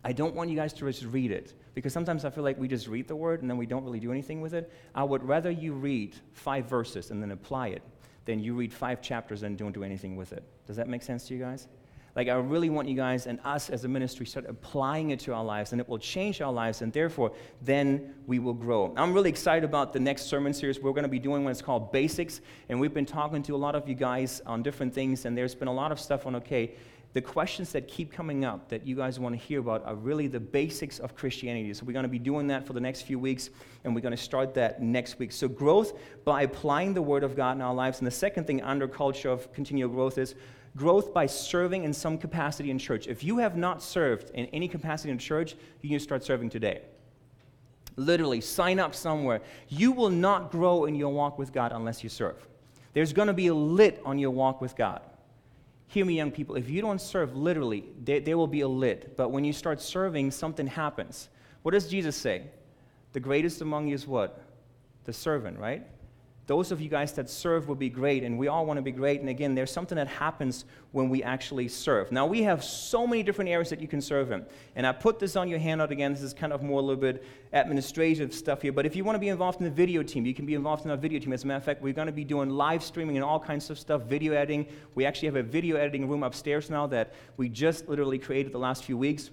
I 0.03 0.13
don't 0.13 0.33
want 0.33 0.49
you 0.49 0.55
guys 0.55 0.73
to 0.73 0.85
just 0.85 1.05
read 1.05 1.31
it 1.31 1.53
because 1.75 1.93
sometimes 1.93 2.25
I 2.25 2.29
feel 2.31 2.43
like 2.43 2.57
we 2.57 2.67
just 2.67 2.87
read 2.87 3.07
the 3.07 3.15
word 3.15 3.41
and 3.41 3.49
then 3.49 3.57
we 3.57 3.65
don't 3.65 3.83
really 3.83 3.99
do 3.99 4.11
anything 4.11 4.41
with 4.41 4.53
it. 4.53 4.71
I 4.95 5.03
would 5.03 5.23
rather 5.23 5.51
you 5.51 5.73
read 5.73 6.15
five 6.33 6.65
verses 6.65 7.11
and 7.11 7.21
then 7.21 7.31
apply 7.31 7.67
it 7.69 7.83
than 8.25 8.39
you 8.39 8.55
read 8.55 8.73
five 8.73 9.01
chapters 9.01 9.43
and 9.43 9.57
don't 9.57 9.73
do 9.73 9.83
anything 9.83 10.15
with 10.15 10.33
it. 10.33 10.43
Does 10.65 10.75
that 10.77 10.87
make 10.87 11.03
sense 11.03 11.27
to 11.27 11.35
you 11.35 11.39
guys? 11.39 11.67
Like, 12.15 12.27
I 12.27 12.33
really 12.33 12.69
want 12.69 12.89
you 12.89 12.95
guys 12.95 13.25
and 13.25 13.39
us 13.45 13.69
as 13.69 13.85
a 13.85 13.87
ministry 13.87 14.25
start 14.25 14.45
applying 14.49 15.11
it 15.11 15.19
to 15.21 15.33
our 15.33 15.45
lives, 15.45 15.71
and 15.71 15.79
it 15.79 15.87
will 15.87 15.97
change 15.97 16.41
our 16.41 16.51
lives, 16.51 16.81
and 16.81 16.91
therefore, 16.91 17.31
then 17.61 18.15
we 18.27 18.37
will 18.37 18.53
grow. 18.53 18.93
I'm 18.97 19.13
really 19.13 19.29
excited 19.29 19.63
about 19.63 19.93
the 19.93 19.99
next 20.01 20.23
sermon 20.23 20.53
series 20.53 20.79
we're 20.79 20.91
going 20.91 21.03
to 21.03 21.09
be 21.09 21.19
doing 21.19 21.45
when 21.45 21.51
it's 21.51 21.61
called 21.61 21.93
Basics, 21.93 22.41
and 22.67 22.81
we've 22.81 22.93
been 22.93 23.05
talking 23.05 23.41
to 23.43 23.55
a 23.55 23.57
lot 23.57 23.75
of 23.75 23.87
you 23.87 23.95
guys 23.95 24.41
on 24.45 24.61
different 24.61 24.93
things, 24.93 25.23
and 25.23 25.37
there's 25.37 25.55
been 25.55 25.69
a 25.69 25.73
lot 25.73 25.93
of 25.93 26.01
stuff 26.01 26.25
on, 26.25 26.35
okay, 26.35 26.73
the 27.13 27.21
questions 27.21 27.73
that 27.73 27.87
keep 27.87 28.11
coming 28.11 28.45
up 28.45 28.69
that 28.69 28.87
you 28.87 28.95
guys 28.95 29.19
want 29.19 29.37
to 29.37 29.45
hear 29.45 29.59
about 29.59 29.85
are 29.85 29.95
really 29.95 30.27
the 30.27 30.39
basics 30.39 30.99
of 30.99 31.15
Christianity. 31.15 31.73
So 31.73 31.85
we're 31.85 31.91
going 31.93 32.03
to 32.03 32.09
be 32.09 32.19
doing 32.19 32.47
that 32.47 32.65
for 32.65 32.71
the 32.71 32.79
next 32.79 33.01
few 33.01 33.19
weeks, 33.19 33.49
and 33.83 33.93
we're 33.93 34.01
going 34.01 34.15
to 34.15 34.21
start 34.21 34.53
that 34.53 34.81
next 34.81 35.19
week. 35.19 35.33
So 35.33 35.49
growth 35.49 35.97
by 36.23 36.43
applying 36.43 36.93
the 36.93 37.01
Word 37.01 37.23
of 37.23 37.35
God 37.35 37.57
in 37.57 37.61
our 37.61 37.73
lives. 37.73 37.99
And 37.99 38.07
the 38.07 38.11
second 38.11 38.47
thing 38.47 38.61
under 38.61 38.87
culture 38.87 39.29
of 39.29 39.51
continual 39.51 39.89
growth 39.89 40.17
is 40.17 40.35
growth 40.77 41.13
by 41.13 41.25
serving 41.25 41.83
in 41.83 41.91
some 41.91 42.17
capacity 42.17 42.71
in 42.71 42.79
church. 42.79 43.07
If 43.07 43.25
you 43.25 43.39
have 43.39 43.57
not 43.57 43.83
served 43.83 44.29
in 44.29 44.45
any 44.47 44.69
capacity 44.69 45.11
in 45.11 45.17
church, 45.17 45.55
you 45.81 45.89
need 45.89 45.97
to 45.97 46.03
start 46.03 46.23
serving 46.23 46.49
today. 46.49 46.81
Literally, 47.97 48.39
sign 48.39 48.79
up 48.79 48.95
somewhere. 48.95 49.41
You 49.67 49.91
will 49.91 50.09
not 50.09 50.49
grow 50.49 50.85
in 50.85 50.95
your 50.95 51.11
walk 51.11 51.37
with 51.37 51.51
God 51.51 51.73
unless 51.73 52.03
you 52.03 52.09
serve. 52.09 52.47
There's 52.93 53.11
going 53.11 53.27
to 53.27 53.33
be 53.33 53.47
a 53.47 53.53
lit 53.53 54.01
on 54.05 54.17
your 54.17 54.31
walk 54.31 54.61
with 54.61 54.77
God. 54.77 55.01
Hear 55.91 56.05
me, 56.05 56.13
young 56.15 56.31
people. 56.31 56.55
If 56.55 56.69
you 56.69 56.81
don't 56.81 57.01
serve 57.01 57.35
literally, 57.35 57.83
there, 58.01 58.21
there 58.21 58.37
will 58.37 58.47
be 58.47 58.61
a 58.61 58.67
lit. 58.67 59.17
But 59.17 59.29
when 59.31 59.43
you 59.43 59.51
start 59.51 59.81
serving, 59.81 60.31
something 60.31 60.65
happens. 60.65 61.27
What 61.63 61.71
does 61.73 61.89
Jesus 61.89 62.15
say? 62.15 62.43
The 63.11 63.19
greatest 63.19 63.59
among 63.59 63.89
you 63.89 63.95
is 63.95 64.07
what? 64.07 64.41
The 65.03 65.11
servant, 65.11 65.59
right? 65.59 65.85
Those 66.47 66.71
of 66.71 66.81
you 66.81 66.89
guys 66.89 67.13
that 67.13 67.29
serve 67.29 67.67
will 67.67 67.75
be 67.75 67.89
great, 67.89 68.23
and 68.23 68.37
we 68.37 68.47
all 68.47 68.65
want 68.65 68.77
to 68.77 68.81
be 68.81 68.91
great. 68.91 69.21
And 69.21 69.29
again, 69.29 69.55
there's 69.55 69.71
something 69.71 69.95
that 69.95 70.07
happens 70.07 70.65
when 70.91 71.09
we 71.09 71.23
actually 71.23 71.67
serve. 71.67 72.11
Now, 72.11 72.25
we 72.25 72.41
have 72.43 72.63
so 72.63 73.05
many 73.05 73.23
different 73.23 73.49
areas 73.49 73.69
that 73.69 73.79
you 73.79 73.87
can 73.87 74.01
serve 74.01 74.31
in. 74.31 74.45
And 74.75 74.85
I 74.85 74.91
put 74.91 75.19
this 75.19 75.35
on 75.35 75.47
your 75.47 75.59
handout 75.59 75.91
again. 75.91 76.13
This 76.13 76.23
is 76.23 76.33
kind 76.33 76.51
of 76.51 76.63
more 76.63 76.79
a 76.79 76.83
little 76.83 76.99
bit 76.99 77.23
administrative 77.53 78.33
stuff 78.33 78.61
here. 78.61 78.71
But 78.71 78.85
if 78.85 78.95
you 78.95 79.03
want 79.03 79.15
to 79.15 79.19
be 79.19 79.29
involved 79.29 79.59
in 79.59 79.65
the 79.65 79.71
video 79.71 80.03
team, 80.03 80.25
you 80.25 80.33
can 80.33 80.45
be 80.45 80.55
involved 80.55 80.83
in 80.83 80.91
our 80.91 80.97
video 80.97 81.19
team. 81.19 81.31
As 81.31 81.43
a 81.43 81.47
matter 81.47 81.57
of 81.57 81.63
fact, 81.63 81.81
we're 81.81 81.93
going 81.93 82.07
to 82.07 82.11
be 82.11 82.25
doing 82.25 82.49
live 82.49 82.83
streaming 82.83 83.17
and 83.17 83.23
all 83.23 83.39
kinds 83.39 83.69
of 83.69 83.79
stuff, 83.79 84.01
video 84.03 84.33
editing. 84.33 84.65
We 84.95 85.05
actually 85.05 85.27
have 85.27 85.37
a 85.37 85.43
video 85.43 85.77
editing 85.77 86.09
room 86.09 86.23
upstairs 86.23 86.69
now 86.69 86.87
that 86.87 87.13
we 87.37 87.49
just 87.49 87.87
literally 87.87 88.19
created 88.19 88.51
the 88.51 88.59
last 88.59 88.83
few 88.83 88.97
weeks. 88.97 89.29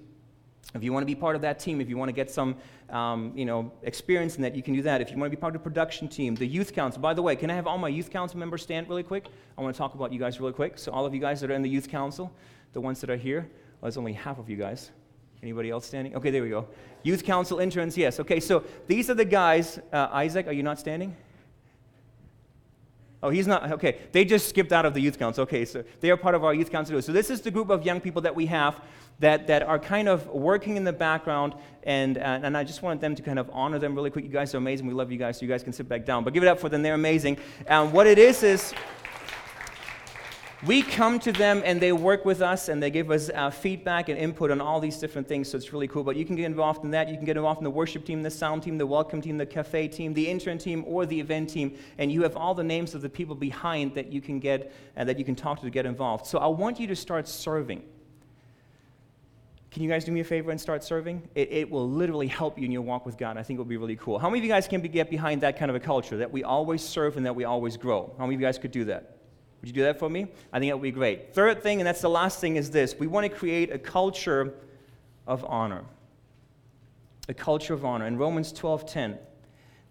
If 0.74 0.84
you 0.84 0.92
want 0.92 1.02
to 1.02 1.06
be 1.06 1.14
part 1.14 1.34
of 1.34 1.42
that 1.42 1.58
team, 1.58 1.80
if 1.80 1.88
you 1.88 1.96
want 1.96 2.10
to 2.10 2.12
get 2.12 2.30
some 2.30 2.54
um, 2.90 3.32
you 3.34 3.46
know, 3.46 3.72
experience 3.82 4.36
in 4.36 4.42
that, 4.42 4.54
you 4.54 4.62
can 4.62 4.74
do 4.74 4.82
that. 4.82 5.00
If 5.00 5.10
you 5.10 5.16
want 5.16 5.30
to 5.30 5.36
be 5.36 5.40
part 5.40 5.54
of 5.54 5.62
the 5.62 5.64
production 5.64 6.08
team, 6.08 6.34
the 6.34 6.46
youth 6.46 6.74
council. 6.74 7.00
By 7.00 7.14
the 7.14 7.22
way, 7.22 7.36
can 7.36 7.50
I 7.50 7.54
have 7.54 7.66
all 7.66 7.78
my 7.78 7.88
youth 7.88 8.10
council 8.10 8.38
members 8.38 8.62
stand 8.62 8.86
really 8.86 9.02
quick? 9.02 9.26
I 9.56 9.62
want 9.62 9.74
to 9.74 9.78
talk 9.78 9.94
about 9.94 10.12
you 10.12 10.18
guys 10.18 10.38
really 10.40 10.52
quick. 10.52 10.78
So 10.78 10.92
all 10.92 11.06
of 11.06 11.14
you 11.14 11.20
guys 11.20 11.40
that 11.40 11.50
are 11.50 11.54
in 11.54 11.62
the 11.62 11.70
youth 11.70 11.88
council, 11.88 12.30
the 12.74 12.80
ones 12.82 13.00
that 13.00 13.08
are 13.08 13.16
here, 13.16 13.40
well, 13.80 13.88
there's 13.88 13.96
only 13.96 14.12
half 14.12 14.38
of 14.38 14.50
you 14.50 14.56
guys. 14.56 14.90
Anybody 15.42 15.70
else 15.70 15.86
standing? 15.86 16.14
Okay, 16.16 16.30
there 16.30 16.42
we 16.42 16.50
go. 16.50 16.66
Youth 17.02 17.24
council 17.24 17.60
interns, 17.60 17.96
yes. 17.96 18.20
Okay, 18.20 18.40
so 18.40 18.62
these 18.88 19.08
are 19.08 19.14
the 19.14 19.24
guys. 19.24 19.78
Uh, 19.92 20.08
Isaac, 20.12 20.48
are 20.48 20.52
you 20.52 20.62
not 20.62 20.78
standing? 20.78 21.16
Oh, 23.22 23.30
he's 23.30 23.46
not. 23.46 23.72
Okay, 23.72 23.98
they 24.12 24.24
just 24.24 24.48
skipped 24.48 24.72
out 24.72 24.86
of 24.86 24.94
the 24.94 25.00
youth 25.00 25.18
council. 25.18 25.42
Okay, 25.42 25.64
so 25.64 25.82
they 26.00 26.10
are 26.10 26.16
part 26.16 26.34
of 26.34 26.44
our 26.44 26.54
youth 26.54 26.70
council. 26.70 27.00
So 27.02 27.12
this 27.12 27.30
is 27.30 27.40
the 27.40 27.50
group 27.50 27.68
of 27.70 27.84
young 27.84 28.00
people 28.00 28.22
that 28.22 28.34
we 28.34 28.46
have 28.46 28.80
that, 29.18 29.48
that 29.48 29.62
are 29.64 29.78
kind 29.78 30.08
of 30.08 30.26
working 30.28 30.76
in 30.76 30.84
the 30.84 30.92
background, 30.92 31.54
and, 31.82 32.16
and, 32.16 32.46
and 32.46 32.56
I 32.56 32.62
just 32.62 32.82
wanted 32.82 33.00
them 33.00 33.16
to 33.16 33.22
kind 33.22 33.40
of 33.40 33.50
honor 33.52 33.80
them 33.80 33.94
really 33.94 34.10
quick. 34.10 34.24
You 34.24 34.30
guys 34.30 34.54
are 34.54 34.58
amazing. 34.58 34.86
We 34.86 34.94
love 34.94 35.10
you 35.10 35.18
guys, 35.18 35.38
so 35.38 35.42
you 35.42 35.48
guys 35.48 35.64
can 35.64 35.72
sit 35.72 35.88
back 35.88 36.04
down. 36.04 36.22
But 36.22 36.32
give 36.32 36.44
it 36.44 36.48
up 36.48 36.60
for 36.60 36.68
them. 36.68 36.82
They're 36.82 36.94
amazing. 36.94 37.38
And 37.66 37.92
what 37.92 38.06
it 38.06 38.18
is 38.18 38.44
is 38.44 38.72
we 40.66 40.82
come 40.82 41.20
to 41.20 41.30
them 41.30 41.62
and 41.64 41.80
they 41.80 41.92
work 41.92 42.24
with 42.24 42.42
us 42.42 42.68
and 42.68 42.82
they 42.82 42.90
give 42.90 43.12
us 43.12 43.30
uh, 43.32 43.48
feedback 43.48 44.08
and 44.08 44.18
input 44.18 44.50
on 44.50 44.60
all 44.60 44.80
these 44.80 44.98
different 44.98 45.28
things, 45.28 45.48
so 45.48 45.56
it's 45.56 45.72
really 45.72 45.86
cool. 45.86 46.02
But 46.02 46.16
you 46.16 46.24
can 46.24 46.34
get 46.34 46.46
involved 46.46 46.82
in 46.82 46.90
that. 46.90 47.08
You 47.08 47.16
can 47.16 47.24
get 47.24 47.36
involved 47.36 47.60
in 47.60 47.64
the 47.64 47.70
worship 47.70 48.04
team, 48.04 48.22
the 48.22 48.30
sound 48.30 48.64
team, 48.64 48.76
the 48.76 48.86
welcome 48.86 49.20
team, 49.20 49.38
the 49.38 49.46
cafe 49.46 49.86
team, 49.86 50.14
the 50.14 50.28
intern 50.28 50.58
team, 50.58 50.84
or 50.86 51.06
the 51.06 51.20
event 51.20 51.50
team. 51.50 51.78
And 51.98 52.10
you 52.10 52.22
have 52.22 52.36
all 52.36 52.54
the 52.54 52.64
names 52.64 52.94
of 52.96 53.02
the 53.02 53.08
people 53.08 53.36
behind 53.36 53.94
that 53.94 54.12
you 54.12 54.20
can 54.20 54.40
get 54.40 54.72
and 54.96 55.08
uh, 55.08 55.12
that 55.12 55.18
you 55.18 55.24
can 55.24 55.36
talk 55.36 55.60
to 55.60 55.64
to 55.64 55.70
get 55.70 55.86
involved. 55.86 56.26
So 56.26 56.38
I 56.38 56.48
want 56.48 56.80
you 56.80 56.88
to 56.88 56.96
start 56.96 57.28
serving. 57.28 57.84
Can 59.70 59.82
you 59.84 59.88
guys 59.88 60.04
do 60.04 60.10
me 60.10 60.20
a 60.20 60.24
favor 60.24 60.50
and 60.50 60.60
start 60.60 60.82
serving? 60.82 61.28
It, 61.36 61.52
it 61.52 61.70
will 61.70 61.88
literally 61.88 62.26
help 62.26 62.58
you 62.58 62.64
in 62.64 62.72
your 62.72 62.82
walk 62.82 63.06
with 63.06 63.16
God. 63.16 63.36
I 63.36 63.44
think 63.44 63.58
it 63.58 63.60
will 63.60 63.66
be 63.66 63.76
really 63.76 63.96
cool. 63.96 64.18
How 64.18 64.28
many 64.28 64.40
of 64.40 64.44
you 64.44 64.50
guys 64.50 64.66
can 64.66 64.80
be, 64.80 64.88
get 64.88 65.08
behind 65.08 65.42
that 65.42 65.56
kind 65.56 65.70
of 65.70 65.76
a 65.76 65.80
culture 65.80 66.16
that 66.16 66.32
we 66.32 66.42
always 66.42 66.82
serve 66.82 67.16
and 67.16 67.26
that 67.26 67.36
we 67.36 67.44
always 67.44 67.76
grow? 67.76 68.12
How 68.18 68.24
many 68.24 68.34
of 68.34 68.40
you 68.40 68.46
guys 68.46 68.58
could 68.58 68.72
do 68.72 68.86
that? 68.86 69.17
Would 69.60 69.68
you 69.68 69.74
do 69.74 69.82
that 69.82 69.98
for 69.98 70.08
me? 70.08 70.28
I 70.52 70.58
think 70.58 70.70
that 70.70 70.76
would 70.76 70.82
be 70.82 70.90
great. 70.90 71.34
Third 71.34 71.62
thing, 71.62 71.80
and 71.80 71.86
that's 71.86 72.00
the 72.00 72.10
last 72.10 72.40
thing, 72.40 72.56
is 72.56 72.70
this 72.70 72.94
we 72.98 73.06
want 73.06 73.24
to 73.24 73.28
create 73.28 73.72
a 73.72 73.78
culture 73.78 74.54
of 75.26 75.44
honor. 75.44 75.84
A 77.28 77.34
culture 77.34 77.74
of 77.74 77.84
honor. 77.84 78.06
In 78.06 78.16
Romans 78.16 78.52
12 78.52 78.90
10, 78.90 79.18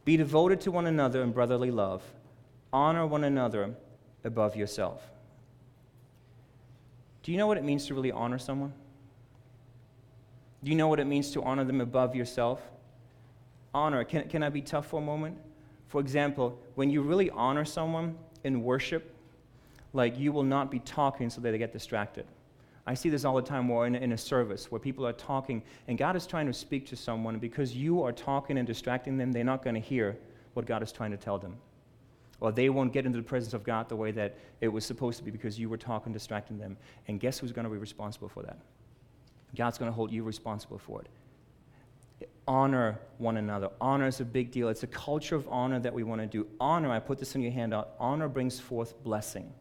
be 0.05 0.17
devoted 0.17 0.61
to 0.61 0.71
one 0.71 0.87
another 0.87 1.21
in 1.21 1.31
brotherly 1.31 1.71
love, 1.71 2.01
honor 2.71 3.05
one 3.05 3.23
another 3.23 3.75
above 4.23 4.55
yourself. 4.55 5.01
Do 7.23 7.33
you 7.33 7.37
know 7.37 7.47
what 7.47 7.57
it 7.57 7.63
means 7.65 7.85
to 7.87 7.93
really 7.93 8.11
honor 8.11 8.39
someone? 8.39 8.71
Do 10.63 10.71
you 10.71 10.77
know 10.77 10.87
what 10.87 10.99
it 10.99 11.05
means 11.05 11.31
to 11.31 11.43
honor 11.43 11.65
them 11.65 11.81
above 11.81 12.15
yourself? 12.15 12.61
Honor. 13.73 14.03
Can, 14.05 14.29
can 14.29 14.43
I 14.43 14.49
be 14.49 14.61
tough 14.61 14.87
for 14.87 15.01
a 15.01 15.03
moment? 15.03 15.37
For 15.87 16.01
example, 16.01 16.57
when 16.75 16.89
you 16.89 17.01
really 17.01 17.29
honor 17.29 17.65
someone 17.65 18.17
in 18.43 18.63
worship, 18.63 19.13
like 19.97 20.17
you 20.17 20.31
will 20.31 20.43
not 20.43 20.71
be 20.71 20.79
talking 20.79 21.29
so 21.29 21.41
that 21.41 21.51
they 21.51 21.57
get 21.57 21.73
distracted. 21.73 22.25
I 22.85 22.93
see 22.93 23.09
this 23.09 23.25
all 23.25 23.35
the 23.35 23.41
time 23.41 23.65
more 23.65 23.85
in, 23.85 23.95
in 23.95 24.13
a 24.13 24.17
service 24.17 24.71
where 24.71 24.79
people 24.79 25.05
are 25.05 25.11
talking 25.11 25.61
and 25.89 25.97
God 25.97 26.15
is 26.15 26.25
trying 26.25 26.45
to 26.45 26.53
speak 26.53 26.85
to 26.87 26.95
someone, 26.95 27.33
and 27.33 27.41
because 27.41 27.75
you 27.75 28.01
are 28.03 28.13
talking 28.13 28.57
and 28.57 28.65
distracting 28.65 29.17
them, 29.17 29.33
they're 29.33 29.43
not 29.43 29.61
going 29.61 29.73
to 29.73 29.81
hear 29.81 30.17
what 30.53 30.65
God 30.65 30.81
is 30.81 30.93
trying 30.93 31.11
to 31.11 31.17
tell 31.17 31.37
them. 31.37 31.57
Or 32.39 32.51
they 32.51 32.69
won't 32.69 32.93
get 32.93 33.05
into 33.05 33.17
the 33.17 33.23
presence 33.23 33.53
of 33.53 33.63
God 33.63 33.89
the 33.89 33.95
way 33.95 34.11
that 34.11 34.37
it 34.61 34.67
was 34.67 34.85
supposed 34.85 35.17
to 35.17 35.23
be 35.23 35.31
because 35.31 35.59
you 35.59 35.67
were 35.67 35.77
talking, 35.77 36.13
distracting 36.13 36.59
them. 36.59 36.77
And 37.07 37.19
guess 37.19 37.39
who's 37.39 37.51
going 37.51 37.65
to 37.65 37.71
be 37.71 37.77
responsible 37.77 38.29
for 38.29 38.43
that? 38.43 38.59
God's 39.55 39.77
going 39.77 39.89
to 39.89 39.95
hold 39.95 40.11
you 40.11 40.23
responsible 40.23 40.77
for 40.77 41.01
it. 41.01 42.27
Honor 42.47 42.99
one 43.17 43.37
another. 43.37 43.69
Honor 43.81 44.07
is 44.07 44.21
a 44.21 44.25
big 44.25 44.51
deal. 44.51 44.69
It's 44.69 44.83
a 44.83 44.87
culture 44.87 45.35
of 45.35 45.47
honor 45.49 45.79
that 45.79 45.93
we 45.93 46.03
want 46.03 46.21
to 46.21 46.27
do. 46.27 46.47
Honor, 46.59 46.91
I 46.91 46.99
put 46.99 47.17
this 47.17 47.35
in 47.35 47.41
your 47.41 47.51
handout, 47.51 47.95
honor 47.99 48.29
brings 48.29 48.59
forth 48.59 49.01
blessing. 49.03 49.51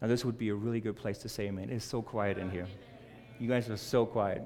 Now, 0.00 0.08
this 0.08 0.24
would 0.24 0.36
be 0.36 0.50
a 0.50 0.54
really 0.54 0.80
good 0.80 0.96
place 0.96 1.18
to 1.18 1.28
say 1.28 1.46
amen. 1.46 1.70
It 1.70 1.76
is 1.76 1.84
so 1.84 2.02
quiet 2.02 2.38
in 2.38 2.50
here. 2.50 2.66
You 3.38 3.48
guys 3.48 3.68
are 3.70 3.76
so 3.76 4.04
quiet. 4.04 4.42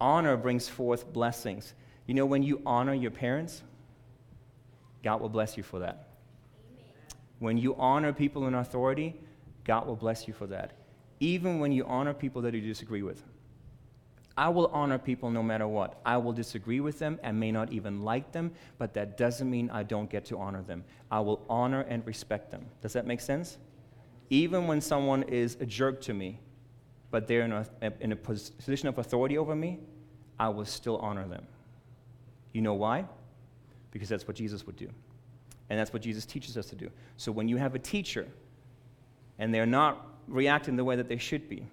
Honor 0.00 0.36
brings 0.36 0.68
forth 0.68 1.12
blessings. 1.12 1.74
You 2.06 2.14
know, 2.14 2.26
when 2.26 2.42
you 2.42 2.60
honor 2.66 2.94
your 2.94 3.10
parents, 3.10 3.62
God 5.02 5.20
will 5.20 5.28
bless 5.28 5.56
you 5.56 5.62
for 5.62 5.78
that. 5.80 6.08
When 7.38 7.58
you 7.58 7.74
honor 7.76 8.12
people 8.12 8.46
in 8.46 8.54
authority, 8.54 9.14
God 9.64 9.86
will 9.86 9.96
bless 9.96 10.26
you 10.26 10.34
for 10.34 10.46
that. 10.48 10.72
Even 11.20 11.58
when 11.58 11.72
you 11.72 11.84
honor 11.84 12.14
people 12.14 12.42
that 12.42 12.54
you 12.54 12.60
disagree 12.60 13.02
with. 13.02 13.22
I 14.36 14.48
will 14.48 14.66
honor 14.72 14.98
people 14.98 15.30
no 15.30 15.42
matter 15.42 15.68
what. 15.68 16.00
I 16.04 16.16
will 16.16 16.32
disagree 16.32 16.80
with 16.80 16.98
them 16.98 17.20
and 17.22 17.38
may 17.38 17.52
not 17.52 17.72
even 17.72 18.02
like 18.02 18.32
them, 18.32 18.52
but 18.78 18.92
that 18.94 19.16
doesn't 19.16 19.48
mean 19.48 19.70
I 19.70 19.84
don't 19.84 20.10
get 20.10 20.24
to 20.26 20.38
honor 20.38 20.62
them. 20.62 20.84
I 21.10 21.20
will 21.20 21.44
honor 21.48 21.82
and 21.82 22.04
respect 22.04 22.50
them. 22.50 22.66
Does 22.82 22.94
that 22.94 23.06
make 23.06 23.20
sense? 23.20 23.58
Even 24.30 24.66
when 24.66 24.80
someone 24.80 25.22
is 25.24 25.56
a 25.60 25.66
jerk 25.66 26.00
to 26.02 26.14
me, 26.14 26.40
but 27.10 27.26
they're 27.26 27.42
in 27.42 27.52
a, 27.52 27.66
in 28.00 28.12
a 28.12 28.16
position 28.16 28.88
of 28.88 28.98
authority 28.98 29.38
over 29.38 29.54
me, 29.54 29.78
I 30.38 30.48
will 30.48 30.64
still 30.64 30.98
honor 30.98 31.26
them. 31.26 31.46
You 32.52 32.62
know 32.62 32.74
why? 32.74 33.04
Because 33.90 34.08
that's 34.08 34.26
what 34.26 34.36
Jesus 34.36 34.66
would 34.66 34.76
do. 34.76 34.88
And 35.70 35.78
that's 35.78 35.92
what 35.92 36.02
Jesus 36.02 36.26
teaches 36.26 36.56
us 36.56 36.66
to 36.66 36.76
do. 36.76 36.90
So 37.16 37.32
when 37.32 37.48
you 37.48 37.56
have 37.56 37.74
a 37.74 37.78
teacher 37.78 38.26
and 39.38 39.54
they're 39.54 39.66
not 39.66 40.06
reacting 40.28 40.76
the 40.76 40.84
way 40.84 40.96
that 40.96 41.08
they 41.08 41.16
should 41.16 41.48
be, 41.48 41.66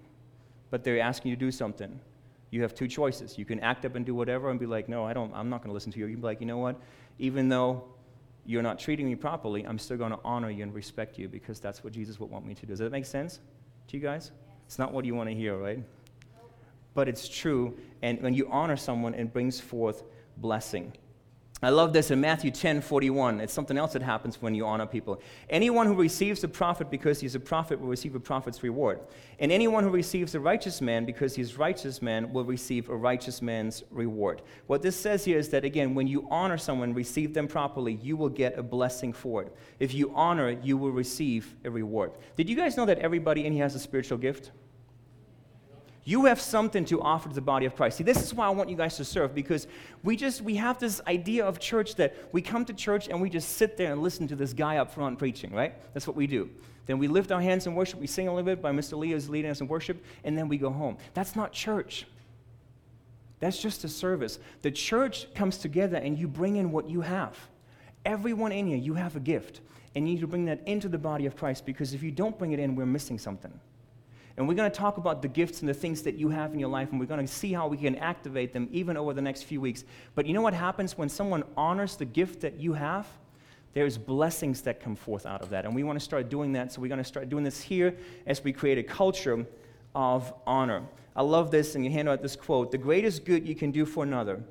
but 0.70 0.84
they're 0.84 1.00
asking 1.00 1.32
you 1.32 1.36
to 1.36 1.40
do 1.40 1.52
something, 1.52 2.00
you 2.52 2.62
have 2.62 2.76
two 2.76 2.88
choices. 2.88 3.38
You 3.38 3.46
can 3.46 3.60
act 3.62 3.86
up 3.86 3.96
and 3.96 4.06
do 4.06 4.14
whatever 4.14 4.50
and 4.50 4.60
be 4.60 4.66
like, 4.66 4.90
no, 4.90 5.06
I 5.06 5.14
don't, 5.14 5.34
I'm 5.34 5.50
not 5.50 5.62
going 5.62 5.70
to 5.70 5.74
listen 5.74 5.92
to 5.94 6.00
you. 6.00 6.06
You 6.06 6.14
can 6.14 6.22
be 6.22 6.28
like, 6.28 6.42
you 6.42 6.48
know 6.48 6.58
what? 6.58 6.80
Even 7.18 7.50
though 7.50 7.84
you're 8.46 8.62
not 8.62 8.80
treating 8.80 9.06
me 9.06 9.16
properly, 9.16 9.64
I'm 9.66 9.78
still 9.78 9.98
going 9.98 10.12
to 10.12 10.20
honor 10.24 10.50
you 10.50 10.64
and 10.64 10.74
respect 10.74 11.18
you 11.18 11.28
because 11.28 11.60
that's 11.60 11.84
what 11.84 11.94
Jesus 11.94 12.20
would 12.20 12.30
want 12.30 12.46
me 12.46 12.54
to 12.56 12.62
do. 12.66 12.68
Does 12.68 12.80
that 12.80 12.92
make 12.92 13.06
sense 13.06 13.40
to 13.88 13.98
you 13.98 14.04
guys? 14.04 14.32
It's 14.66 14.80
not 14.80 14.94
what 14.94 15.06
you 15.06 15.16
want 15.16 15.30
to 15.30 15.36
hear, 15.36 15.58
right? 15.58 15.84
But 16.94 17.08
it's 17.08 17.30
true. 17.30 17.78
And 18.02 18.22
when 18.22 18.34
you 18.34 18.50
honor 18.50 18.78
someone, 18.78 19.14
it 19.14 19.32
brings 19.32 19.60
forth 19.60 20.04
blessing. 20.38 20.94
I 21.64 21.70
love 21.70 21.94
this 21.94 22.10
in 22.10 22.20
Matthew 22.20 22.50
10 22.50 22.82
41. 22.82 23.40
It's 23.40 23.54
something 23.54 23.78
else 23.78 23.94
that 23.94 24.02
happens 24.02 24.42
when 24.42 24.56
you 24.56 24.66
honor 24.66 24.88
people. 24.88 25.22
Anyone 25.48 25.86
who 25.86 25.94
receives 25.94 26.44
a 26.44 26.48
prophet 26.48 26.90
because 26.90 27.20
he's 27.20 27.36
a 27.36 27.40
prophet 27.40 27.80
will 27.80 27.88
receive 27.88 28.16
a 28.16 28.20
prophet's 28.20 28.64
reward. 28.64 29.00
And 29.38 29.52
anyone 29.52 29.84
who 29.84 29.92
receives 29.92 30.34
a 30.34 30.40
righteous 30.40 30.82
man 30.82 31.06
because 31.06 31.36
he's 31.36 31.60
righteous 31.60 32.02
man 32.02 32.34
will 32.34 32.46
receive 32.46 32.90
a 32.90 32.96
righteous 32.96 33.44
man's 33.44 33.84
reward. 33.92 34.42
What 34.66 34.82
this 34.82 34.96
says 34.96 35.24
here 35.24 35.38
is 35.38 35.50
that, 35.50 35.64
again, 35.64 35.94
when 35.94 36.08
you 36.08 36.28
honor 36.32 36.58
someone, 36.58 36.96
receive 36.96 37.36
them 37.36 37.48
properly, 37.48 37.94
you 38.02 38.18
will 38.18 38.30
get 38.30 38.58
a 38.58 38.64
blessing 38.64 39.14
for 39.14 39.44
it. 39.44 39.56
If 39.80 39.94
you 39.94 40.12
honor 40.16 40.50
you 40.50 40.78
will 40.78 40.92
receive 40.92 41.56
a 41.64 41.70
reward. 41.70 42.14
Did 42.38 42.50
you 42.50 42.56
guys 42.56 42.76
know 42.76 42.88
that 42.88 42.98
everybody 42.98 43.46
in 43.46 43.54
here 43.54 43.64
has 43.64 43.76
a 43.76 43.80
spiritual 43.80 44.18
gift? 44.18 44.50
You 46.04 46.26
have 46.26 46.42
something 46.42 46.86
to 46.86 47.02
offer 47.02 47.30
to 47.30 47.36
the 47.36 47.42
body 47.42 47.66
of 47.66 47.76
Christ. 47.76 47.98
See, 47.98 48.04
this 48.04 48.24
is 48.24 48.34
why 48.34 48.48
I 48.48 48.50
want 48.50 48.70
you 48.70 48.76
guys 48.76 48.98
to 48.98 49.06
serve 49.06 49.36
because 49.36 49.68
we 50.04 50.16
just 50.16 50.42
we 50.42 50.56
have 50.56 50.80
this 50.80 51.00
idea 51.06 51.46
of 51.46 51.60
church 51.60 51.96
that 51.96 52.16
we 52.32 52.42
come 52.42 52.66
to 52.66 52.74
church 52.74 53.08
and 53.08 53.22
we 53.22 53.30
just 53.30 53.50
sit 53.58 53.78
there 53.78 53.92
and 53.92 54.02
listen 54.02 54.28
to 54.30 54.36
this 54.36 54.54
guy 54.54 54.78
up 54.78 54.92
front 54.92 55.20
preaching, 55.20 55.54
right? 55.54 55.76
That's 55.94 56.08
what 56.08 56.16
we 56.16 56.26
do. 56.26 56.50
Then 56.88 56.98
we 56.98 57.08
lift 57.08 57.32
our 57.32 57.42
hands 57.42 57.68
in 57.68 57.76
worship, 57.76 58.00
we 58.00 58.08
sing 58.08 58.28
a 58.28 58.34
little 58.34 58.46
bit 58.46 58.62
by 58.62 58.72
Mr. 58.72 58.98
Leo's 58.98 59.30
leading 59.30 59.52
us 59.52 59.62
in 59.62 59.68
worship, 59.68 60.04
and 60.24 60.36
then 60.36 60.48
we 60.48 60.58
go 60.58 60.72
home. 60.72 60.98
That's 61.14 61.36
not 61.36 61.54
church. 61.54 62.08
That's 63.40 63.62
just 63.62 63.84
a 63.84 63.88
service. 63.88 64.40
The 64.64 64.72
church 64.72 65.32
comes 65.36 65.58
together 65.58 65.98
and 65.98 66.18
you 66.18 66.28
bring 66.28 66.56
in 66.56 66.72
what 66.72 66.90
you 66.90 67.02
have. 67.02 67.38
Everyone 68.06 68.52
in 68.52 68.68
here, 68.68 68.78
you 68.78 68.96
have 68.96 69.16
a 69.16 69.20
gift. 69.20 69.62
And 69.94 70.08
you 70.08 70.16
need 70.16 70.22
to 70.22 70.28
bring 70.28 70.46
that 70.46 70.66
into 70.68 70.88
the 70.88 70.98
body 70.98 71.26
of 71.26 71.36
Christ 71.36 71.66
because 71.66 71.94
if 71.94 72.02
you 72.02 72.12
don't 72.12 72.38
bring 72.38 72.54
it 72.54 72.60
in, 72.60 72.76
we're 72.76 72.86
missing 72.86 73.20
something. 73.20 73.52
And 74.42 74.48
we're 74.48 74.56
going 74.56 74.72
to 74.72 74.76
talk 74.76 74.98
about 74.98 75.22
the 75.22 75.28
gifts 75.28 75.60
and 75.60 75.70
the 75.70 75.74
things 75.76 76.02
that 76.02 76.16
you 76.16 76.28
have 76.30 76.52
in 76.52 76.58
your 76.58 76.68
life, 76.68 76.90
and 76.90 77.00
we're 77.00 77.06
going 77.06 77.24
to 77.24 77.32
see 77.32 77.54
how 77.54 77.68
we 77.68 77.78
can 77.78 77.96
activate 77.98 78.54
them 78.54 78.68
even 78.72 78.98
over 78.98 79.14
the 79.14 79.22
next 79.22 79.44
few 79.44 79.62
weeks. 79.62 79.84
But 80.16 80.26
you 80.26 80.34
know 80.34 80.42
what 80.42 80.56
happens 80.56 80.98
when 80.98 81.10
someone 81.10 81.44
honors 81.56 81.96
the 81.96 82.06
gift 82.06 82.42
that 82.42 82.60
you 82.60 82.74
have? 82.74 83.06
There's 83.74 84.00
blessings 84.00 84.62
that 84.62 84.80
come 84.80 84.96
forth 84.96 85.28
out 85.28 85.44
of 85.44 85.52
that. 85.52 85.66
And 85.66 85.76
we 85.76 85.84
want 85.84 86.00
to 86.00 86.04
start 86.04 86.28
doing 86.30 86.54
that. 86.54 86.72
So 86.72 86.82
we're 86.82 86.88
going 86.88 86.98
to 86.98 87.04
start 87.04 87.30
doing 87.30 87.44
this 87.44 87.62
here 87.62 87.96
as 88.26 88.44
we 88.44 88.52
create 88.52 88.80
a 88.80 88.84
culture 88.84 89.46
of 89.94 90.34
honor. 90.48 90.88
I 91.16 91.22
love 91.22 91.52
this, 91.52 91.76
and 91.76 91.86
you 91.86 91.92
hand 91.92 92.10
out 92.10 92.24
this 92.24 92.36
quote 92.36 92.72
The 92.72 92.80
greatest 92.80 93.26
good 93.26 93.48
you 93.48 93.54
can 93.54 93.70
do 93.70 93.86
for 93.86 94.04
another 94.04 94.42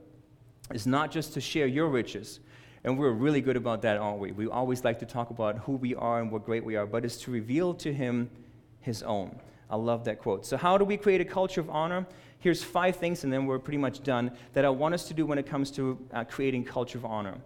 is 0.73 0.87
not 0.87 1.11
just 1.11 1.35
to 1.35 1.41
share 1.41 1.67
your 1.67 1.89
riches. 1.89 2.39
And 2.85 2.97
we're 2.97 3.11
really 3.11 3.41
good 3.41 3.57
about 3.57 3.83
that, 3.83 3.97
aren't 3.97 4.21
we? 4.21 4.31
We 4.31 4.47
always 4.47 4.85
like 4.85 5.01
to 5.01 5.05
talk 5.05 5.31
about 5.31 5.59
who 5.59 5.73
we 5.73 5.97
are 5.97 6.21
and 6.21 6.31
what 6.31 6.45
great 6.47 6.65
we 6.65 6.77
are, 6.77 6.87
but 6.87 7.05
it's 7.05 7.17
to 7.23 7.33
reveal 7.33 7.75
to 7.75 7.93
him 7.93 8.31
his 8.79 9.03
own. 9.03 9.41
I 9.71 9.77
love 9.77 10.05
that 10.05 10.19
quote. 10.19 10.45
So, 10.45 10.57
how 10.57 10.77
do 10.77 10.85
we 10.85 10.97
create 10.97 11.21
a 11.21 11.25
culture 11.25 11.61
of 11.61 11.71
honor? 11.71 12.07
Here's 12.41 12.63
five 12.63 12.97
things, 12.97 13.23
and 13.25 13.33
then 13.33 13.47
we're 13.47 13.59
pretty 13.59 13.79
much 13.79 14.03
done, 14.03 14.33
that 14.55 14.65
I 14.65 14.71
want 14.71 14.95
us 14.95 15.07
to 15.09 15.15
do 15.15 15.25
when 15.25 15.39
it 15.39 15.47
comes 15.47 15.71
to 15.73 15.99
uh, 16.13 16.25
creating 16.25 16.65
culture 16.65 16.99
of 16.99 17.05
honor. 17.05 17.37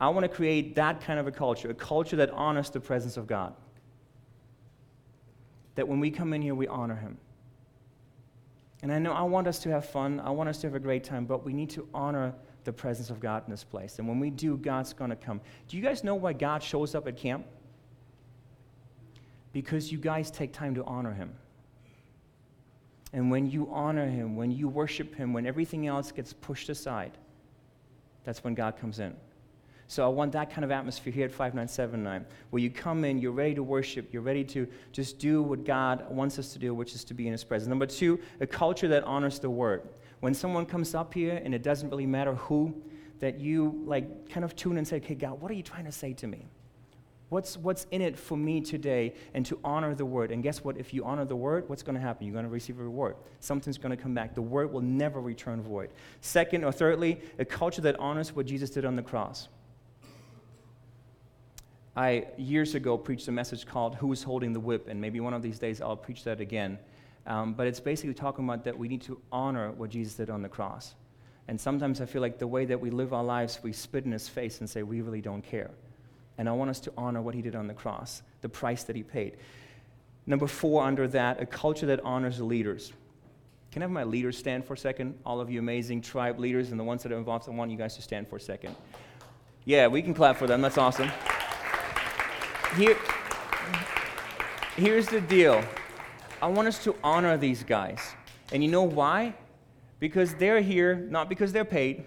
I 0.00 0.08
want 0.08 0.24
to 0.24 0.28
create 0.28 0.76
that 0.76 1.00
kind 1.00 1.18
of 1.18 1.26
a 1.26 1.32
culture, 1.32 1.70
a 1.70 1.74
culture 1.74 2.16
that 2.16 2.30
honors 2.30 2.70
the 2.70 2.80
presence 2.80 3.16
of 3.16 3.26
God. 3.26 3.54
That 5.74 5.86
when 5.86 6.00
we 6.00 6.10
come 6.10 6.32
in 6.32 6.40
here, 6.40 6.54
we 6.54 6.68
honor 6.68 6.94
Him. 6.94 7.18
And 8.82 8.92
I 8.92 8.98
know 8.98 9.12
I 9.12 9.22
want 9.22 9.48
us 9.48 9.58
to 9.60 9.70
have 9.70 9.84
fun, 9.84 10.20
I 10.20 10.30
want 10.30 10.48
us 10.48 10.60
to 10.60 10.68
have 10.68 10.74
a 10.74 10.80
great 10.80 11.04
time, 11.04 11.26
but 11.26 11.44
we 11.44 11.52
need 11.52 11.70
to 11.70 11.86
honor 11.92 12.32
the 12.64 12.72
presence 12.72 13.10
of 13.10 13.18
God 13.18 13.42
in 13.46 13.50
this 13.50 13.64
place. 13.64 13.98
And 13.98 14.06
when 14.06 14.20
we 14.20 14.30
do, 14.30 14.56
God's 14.56 14.92
going 14.92 15.10
to 15.10 15.16
come. 15.16 15.40
Do 15.66 15.76
you 15.76 15.82
guys 15.82 16.04
know 16.04 16.14
why 16.14 16.32
God 16.32 16.62
shows 16.62 16.94
up 16.94 17.08
at 17.08 17.16
camp? 17.16 17.44
Because 19.52 19.90
you 19.90 19.98
guys 19.98 20.30
take 20.30 20.52
time 20.52 20.74
to 20.76 20.84
honor 20.84 21.12
Him. 21.12 21.32
And 23.12 23.30
when 23.30 23.50
you 23.50 23.68
honor 23.72 24.06
Him, 24.06 24.36
when 24.36 24.50
you 24.50 24.68
worship 24.68 25.14
Him, 25.14 25.32
when 25.32 25.46
everything 25.46 25.86
else 25.86 26.12
gets 26.12 26.32
pushed 26.32 26.68
aside, 26.68 27.12
that's 28.24 28.44
when 28.44 28.54
God 28.54 28.76
comes 28.76 28.98
in. 28.98 29.14
So 29.86 30.04
I 30.04 30.08
want 30.08 30.32
that 30.32 30.50
kind 30.50 30.66
of 30.66 30.70
atmosphere 30.70 31.10
here 31.10 31.24
at 31.24 31.30
5979, 31.30 32.26
where 32.50 32.60
you 32.60 32.68
come 32.68 33.06
in, 33.06 33.18
you're 33.18 33.32
ready 33.32 33.54
to 33.54 33.62
worship, 33.62 34.12
you're 34.12 34.20
ready 34.20 34.44
to 34.44 34.68
just 34.92 35.18
do 35.18 35.42
what 35.42 35.64
God 35.64 36.04
wants 36.10 36.38
us 36.38 36.52
to 36.52 36.58
do, 36.58 36.74
which 36.74 36.94
is 36.94 37.04
to 37.04 37.14
be 37.14 37.26
in 37.26 37.32
His 37.32 37.42
presence. 37.42 37.68
Number 37.68 37.86
two, 37.86 38.20
a 38.40 38.46
culture 38.46 38.88
that 38.88 39.02
honors 39.04 39.38
the 39.38 39.48
Word. 39.48 39.88
When 40.20 40.34
someone 40.34 40.66
comes 40.66 40.94
up 40.94 41.14
here, 41.14 41.40
and 41.42 41.54
it 41.54 41.62
doesn't 41.62 41.88
really 41.88 42.04
matter 42.04 42.34
who, 42.34 42.74
that 43.20 43.40
you 43.40 43.82
like 43.86 44.28
kind 44.28 44.44
of 44.44 44.54
tune 44.54 44.76
and 44.76 44.86
say, 44.86 44.96
okay, 44.96 45.14
God, 45.14 45.40
what 45.40 45.50
are 45.50 45.54
you 45.54 45.62
trying 45.62 45.86
to 45.86 45.92
say 45.92 46.12
to 46.12 46.26
me? 46.26 46.46
What's, 47.28 47.58
what's 47.58 47.86
in 47.90 48.00
it 48.00 48.18
for 48.18 48.38
me 48.38 48.62
today 48.62 49.14
and 49.34 49.44
to 49.46 49.58
honor 49.62 49.94
the 49.94 50.06
word? 50.06 50.30
And 50.30 50.42
guess 50.42 50.64
what? 50.64 50.78
If 50.78 50.94
you 50.94 51.04
honor 51.04 51.26
the 51.26 51.36
word, 51.36 51.68
what's 51.68 51.82
going 51.82 51.94
to 51.94 52.00
happen? 52.00 52.26
You're 52.26 52.32
going 52.32 52.46
to 52.46 52.50
receive 52.50 52.80
a 52.80 52.82
reward. 52.82 53.16
Something's 53.40 53.76
going 53.76 53.94
to 53.94 54.02
come 54.02 54.14
back. 54.14 54.34
The 54.34 54.42
word 54.42 54.72
will 54.72 54.80
never 54.80 55.20
return 55.20 55.60
void. 55.60 55.90
Second 56.22 56.64
or 56.64 56.72
thirdly, 56.72 57.20
a 57.38 57.44
culture 57.44 57.82
that 57.82 57.98
honors 57.98 58.34
what 58.34 58.46
Jesus 58.46 58.70
did 58.70 58.86
on 58.86 58.96
the 58.96 59.02
cross. 59.02 59.48
I 61.94 62.28
years 62.38 62.74
ago 62.74 62.96
preached 62.96 63.28
a 63.28 63.32
message 63.32 63.66
called 63.66 63.96
Who's 63.96 64.22
Holding 64.22 64.54
the 64.54 64.60
Whip? 64.60 64.88
And 64.88 64.98
maybe 64.98 65.20
one 65.20 65.34
of 65.34 65.42
these 65.42 65.58
days 65.58 65.82
I'll 65.82 65.96
preach 65.96 66.24
that 66.24 66.40
again. 66.40 66.78
Um, 67.26 67.52
but 67.52 67.66
it's 67.66 67.80
basically 67.80 68.14
talking 68.14 68.46
about 68.46 68.64
that 68.64 68.78
we 68.78 68.88
need 68.88 69.02
to 69.02 69.20
honor 69.30 69.72
what 69.72 69.90
Jesus 69.90 70.14
did 70.14 70.30
on 70.30 70.40
the 70.40 70.48
cross. 70.48 70.94
And 71.46 71.60
sometimes 71.60 72.00
I 72.00 72.06
feel 72.06 72.22
like 72.22 72.38
the 72.38 72.46
way 72.46 72.64
that 72.64 72.80
we 72.80 72.88
live 72.88 73.12
our 73.12 73.24
lives, 73.24 73.58
we 73.62 73.72
spit 73.72 74.06
in 74.06 74.12
his 74.12 74.28
face 74.28 74.60
and 74.60 74.70
say, 74.70 74.82
we 74.82 75.02
really 75.02 75.20
don't 75.20 75.42
care. 75.42 75.70
And 76.38 76.48
I 76.48 76.52
want 76.52 76.70
us 76.70 76.80
to 76.80 76.92
honor 76.96 77.20
what 77.20 77.34
he 77.34 77.42
did 77.42 77.54
on 77.54 77.66
the 77.66 77.74
cross, 77.74 78.22
the 78.40 78.48
price 78.48 78.84
that 78.84 78.96
he 78.96 79.02
paid. 79.02 79.36
Number 80.26 80.46
four, 80.46 80.84
under 80.84 81.08
that, 81.08 81.40
a 81.40 81.46
culture 81.46 81.86
that 81.86 82.00
honors 82.04 82.40
leaders. 82.40 82.92
Can 83.72 83.82
I 83.82 83.84
have 83.84 83.90
my 83.90 84.04
leaders 84.04 84.38
stand 84.38 84.64
for 84.64 84.74
a 84.74 84.78
second? 84.78 85.18
All 85.26 85.40
of 85.40 85.50
you 85.50 85.58
amazing 85.58 86.00
tribe 86.00 86.38
leaders 86.38 86.70
and 86.70 86.78
the 86.78 86.84
ones 86.84 87.02
that 87.02 87.12
are 87.12 87.18
involved, 87.18 87.48
I 87.48 87.52
want 87.52 87.70
you 87.70 87.76
guys 87.76 87.96
to 87.96 88.02
stand 88.02 88.28
for 88.28 88.36
a 88.36 88.40
second. 88.40 88.74
Yeah, 89.64 89.88
we 89.88 90.00
can 90.00 90.14
clap 90.14 90.36
for 90.36 90.46
them. 90.46 90.62
That's 90.62 90.78
awesome. 90.78 91.10
Here, 92.76 92.96
here's 94.76 95.08
the 95.08 95.20
deal 95.20 95.62
I 96.40 96.46
want 96.46 96.68
us 96.68 96.82
to 96.84 96.94
honor 97.02 97.36
these 97.36 97.64
guys. 97.64 98.14
And 98.52 98.62
you 98.62 98.70
know 98.70 98.84
why? 98.84 99.34
Because 99.98 100.34
they're 100.34 100.60
here, 100.60 100.94
not 100.94 101.28
because 101.28 101.52
they're 101.52 101.64
paid, 101.64 102.04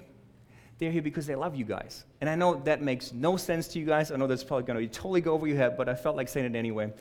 they're 0.81 0.91
here 0.91 1.03
because 1.03 1.27
they 1.27 1.35
love 1.35 1.55
you 1.55 1.63
guys. 1.63 2.05
And 2.21 2.29
I 2.29 2.33
know 2.33 2.55
that 2.65 2.81
makes 2.81 3.13
no 3.13 3.37
sense 3.37 3.67
to 3.69 3.79
you 3.79 3.85
guys. 3.85 4.11
I 4.11 4.15
know 4.15 4.25
that's 4.25 4.43
probably 4.43 4.65
going 4.65 4.79
to 4.79 4.87
totally 4.91 5.21
go 5.21 5.33
over 5.33 5.45
your 5.45 5.55
head, 5.55 5.77
but 5.77 5.87
I 5.87 5.93
felt 5.93 6.15
like 6.15 6.27
saying 6.27 6.47
it 6.47 6.57
anyway. 6.57 6.91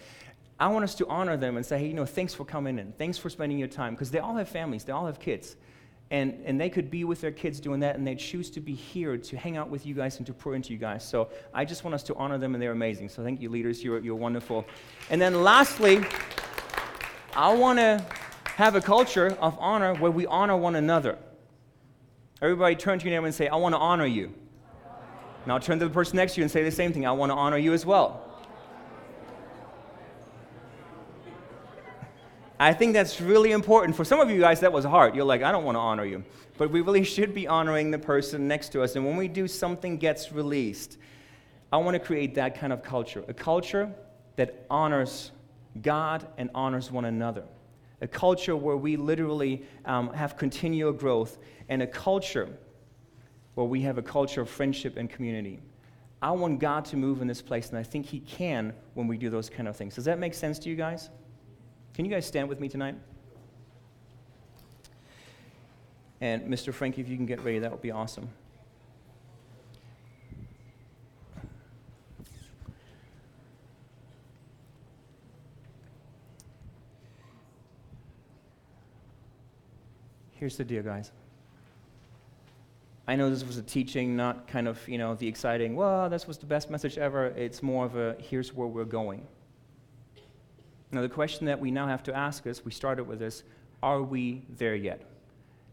I 0.61 0.69
want 0.69 0.85
us 0.85 0.95
to 0.97 1.07
honor 1.09 1.39
them 1.39 1.57
and 1.57 1.65
say, 1.65 1.79
hey, 1.79 1.87
you 1.87 1.95
know, 1.95 2.05
thanks 2.05 2.35
for 2.35 2.45
coming 2.45 2.79
in. 2.79 2.93
Thanks 2.99 3.17
for 3.17 3.31
spending 3.31 3.59
your 3.59 3.69
time. 3.69 3.95
Because 3.95 4.11
they 4.11 4.19
all 4.19 4.37
have 4.37 4.51
families, 4.51 4.85
they 4.85 4.93
all 4.93 5.07
have 5.07 5.19
kids. 5.19 5.57
And, 6.11 6.43
and 6.45 6.61
they 6.61 6.69
could 6.69 6.91
be 6.91 7.05
with 7.05 7.23
their 7.23 7.31
kids 7.31 7.59
doing 7.59 7.81
that, 7.81 7.97
and 7.97 8.07
they 8.07 8.17
choose 8.17 8.51
to 8.51 8.61
be 8.61 8.75
here 8.75 9.17
to 9.17 9.37
hang 9.39 9.57
out 9.57 9.71
with 9.71 9.87
you 9.87 9.95
guys 9.95 10.19
and 10.19 10.27
to 10.27 10.35
pour 10.35 10.55
into 10.55 10.75
you 10.75 10.79
guys. 10.79 11.03
So 11.03 11.31
I 11.55 11.65
just 11.65 11.83
want 11.83 11.95
us 11.95 12.03
to 12.03 12.15
honor 12.17 12.37
them, 12.37 12.55
and 12.55 12.63
they're 12.63 12.73
amazing. 12.73 13.09
So 13.09 13.23
thank 13.23 13.41
you, 13.41 13.49
leaders. 13.49 13.83
You're, 13.83 14.01
you're 14.01 14.15
wonderful. 14.15 14.67
And 15.09 15.23
then 15.23 15.43
lastly, 15.43 16.05
I 17.35 17.55
want 17.55 17.79
to 17.79 18.05
have 18.57 18.75
a 18.75 18.81
culture 18.83 19.39
of 19.41 19.57
honor 19.59 19.95
where 19.95 20.11
we 20.11 20.27
honor 20.27 20.57
one 20.57 20.77
another. 20.77 21.17
Everybody 22.43 22.75
turn 22.75 22.99
to 22.99 23.05
your 23.05 23.15
neighbor 23.15 23.27
and 23.27 23.35
say, 23.35 23.49
I 23.49 23.57
want 23.57 23.75
to 23.75 23.79
honor 23.79 24.07
you. 24.07 24.33
Now 25.47 25.59
turn 25.59 25.79
to 25.79 25.87
the 25.87 25.93
person 25.93 26.17
next 26.17 26.35
to 26.35 26.41
you 26.41 26.45
and 26.45 26.51
say 26.51 26.63
the 26.63 26.71
same 26.71 26.93
thing. 26.93 27.07
I 27.07 27.13
want 27.13 27.31
to 27.31 27.37
honor 27.37 27.59
you 27.59 27.73
as 27.73 27.85
well. 27.85 28.27
I 32.59 32.75
think 32.75 32.93
that's 32.93 33.21
really 33.23 33.53
important. 33.53 33.97
For 33.97 34.05
some 34.05 34.21
of 34.21 34.31
you 34.31 34.39
guys, 34.39 34.61
that 34.61 34.73
was 34.73 34.85
hard. 34.85 35.15
You're 35.15 35.25
like, 35.25 35.43
I 35.43 35.51
don't 35.51 35.65
want 35.65 35.77
to 35.77 35.81
honor 35.81 36.05
you. 36.05 36.25
But 36.59 36.71
we 36.71 36.83
really 36.83 37.05
should 37.05 37.35
be 37.35 37.49
honoring 37.49 37.91
the 37.91 37.99
person 37.99 38.47
next 38.47 38.69
to 38.73 38.83
us. 38.83 38.97
And 38.97 39.07
when 39.07 39.17
we 39.17 39.29
do, 39.29 39.49
something 39.49 39.97
gets 39.97 40.31
released. 40.31 40.99
I 41.73 41.79
want 41.79 41.95
to 41.95 41.99
create 41.99 42.35
that 42.35 42.59
kind 42.59 42.73
of 42.73 42.83
culture 42.83 43.25
a 43.29 43.35
culture 43.35 43.91
that 44.37 44.67
honors 44.69 45.33
God 45.81 46.27
and 46.37 46.51
honors 46.55 46.91
one 46.91 47.07
another. 47.07 47.45
A 48.01 48.09
culture 48.09 48.57
where 48.57 48.77
we 48.77 48.97
literally 48.97 49.65
um, 49.85 50.13
have 50.13 50.37
continual 50.37 50.93
growth, 50.93 51.39
and 51.69 51.83
a 51.83 51.87
culture 51.87 52.49
where 53.55 53.67
we 53.67 53.83
have 53.83 53.99
a 53.99 54.03
culture 54.03 54.41
of 54.41 54.49
friendship 54.49 54.97
and 54.97 55.11
community. 55.11 55.61
I 56.23 56.31
want 56.33 56.61
God 56.61 56.85
to 56.87 56.97
move 56.97 57.23
in 57.23 57.29
this 57.29 57.43
place, 57.43 57.71
and 57.71 57.79
I 57.79 57.83
think 57.83 58.07
He 58.07 58.21
can 58.21 58.73
when 58.95 59.07
we 59.07 59.17
do 59.17 59.31
those 59.31 59.49
kind 59.51 59.69
of 59.69 59.77
things. 59.77 59.95
Does 59.95 60.05
that 60.05 60.19
make 60.19 60.35
sense 60.35 60.59
to 60.61 60.69
you 60.69 60.77
guys? 60.77 61.11
Can 61.95 62.05
you 62.05 62.11
guys 62.11 62.27
stand 62.27 62.49
with 62.49 62.61
me 62.61 62.69
tonight? 62.69 62.97
And 66.21 66.43
Mr. 66.43 66.73
Frankie, 66.73 67.01
if 67.01 67.09
you 67.09 67.17
can 67.17 67.27
get 67.27 67.43
ready, 67.43 67.59
that 67.59 67.71
would 67.71 67.81
be 67.81 67.91
awesome. 67.91 68.29
Here's 80.41 80.57
the 80.57 80.65
deal, 80.65 80.83
guys. 80.83 81.13
I 83.07 83.15
know 83.15 83.29
this 83.29 83.45
was 83.45 83.59
a 83.59 83.63
teaching, 83.63 84.17
not 84.17 84.49
kind 84.49 84.67
of, 84.67 84.89
you 84.89 84.97
know, 84.97 85.15
the 85.15 85.29
exciting, 85.29 85.77
well, 85.77 86.09
this 86.09 86.27
was 86.27 86.39
the 86.39 86.47
best 86.47 86.71
message 86.71 86.97
ever. 86.97 87.27
It's 87.27 87.63
more 87.63 87.85
of 87.85 87.95
a, 87.97 88.17
here's 88.19 88.55
where 88.55 88.67
we're 88.67 88.87
going. 88.87 89.27
Now, 90.93 91.03
the 91.03 91.11
question 91.11 91.45
that 91.45 91.61
we 91.61 91.71
now 91.71 91.87
have 91.87 92.03
to 92.05 92.17
ask 92.17 92.47
us, 92.47 92.65
we 92.65 92.71
started 92.71 93.05
with 93.05 93.19
this, 93.19 93.43
are 93.83 94.01
we 94.01 94.47
there 94.57 94.75
yet? 94.75 95.03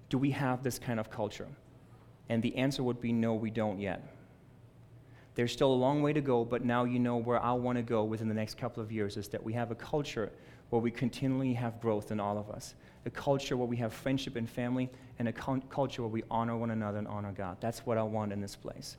Do 0.09 0.17
we 0.17 0.31
have 0.31 0.63
this 0.63 0.77
kind 0.77 0.99
of 0.99 1.09
culture? 1.09 1.47
And 2.27 2.43
the 2.43 2.53
answer 2.57 2.83
would 2.83 2.99
be 2.99 3.13
no, 3.13 3.35
we 3.35 3.49
don't 3.49 3.79
yet. 3.79 4.03
There's 5.35 5.53
still 5.53 5.71
a 5.71 5.75
long 5.75 6.01
way 6.01 6.11
to 6.11 6.21
go, 6.21 6.43
but 6.43 6.65
now 6.65 6.83
you 6.83 6.99
know 6.99 7.15
where 7.15 7.41
I 7.41 7.53
want 7.53 7.77
to 7.77 7.83
go 7.83 8.03
within 8.03 8.27
the 8.27 8.35
next 8.35 8.57
couple 8.57 8.83
of 8.83 8.91
years 8.91 9.15
is 9.15 9.29
that 9.29 9.41
we 9.41 9.53
have 9.53 9.71
a 9.71 9.75
culture 9.75 10.29
where 10.71 10.81
we 10.81 10.91
continually 10.91 11.53
have 11.53 11.79
growth 11.79 12.11
in 12.11 12.19
all 12.19 12.37
of 12.37 12.49
us. 12.49 12.75
A 13.07 13.09
culture 13.09 13.55
where 13.55 13.67
we 13.67 13.77
have 13.77 13.93
friendship 13.93 14.35
and 14.35 14.49
family, 14.49 14.89
and 15.17 15.29
a 15.29 15.33
culture 15.33 16.01
where 16.01 16.11
we 16.11 16.23
honor 16.29 16.57
one 16.57 16.71
another 16.71 16.97
and 16.97 17.07
honor 17.07 17.31
God. 17.31 17.57
That's 17.61 17.79
what 17.85 17.97
I 17.97 18.03
want 18.03 18.33
in 18.33 18.41
this 18.41 18.55
place. 18.55 18.97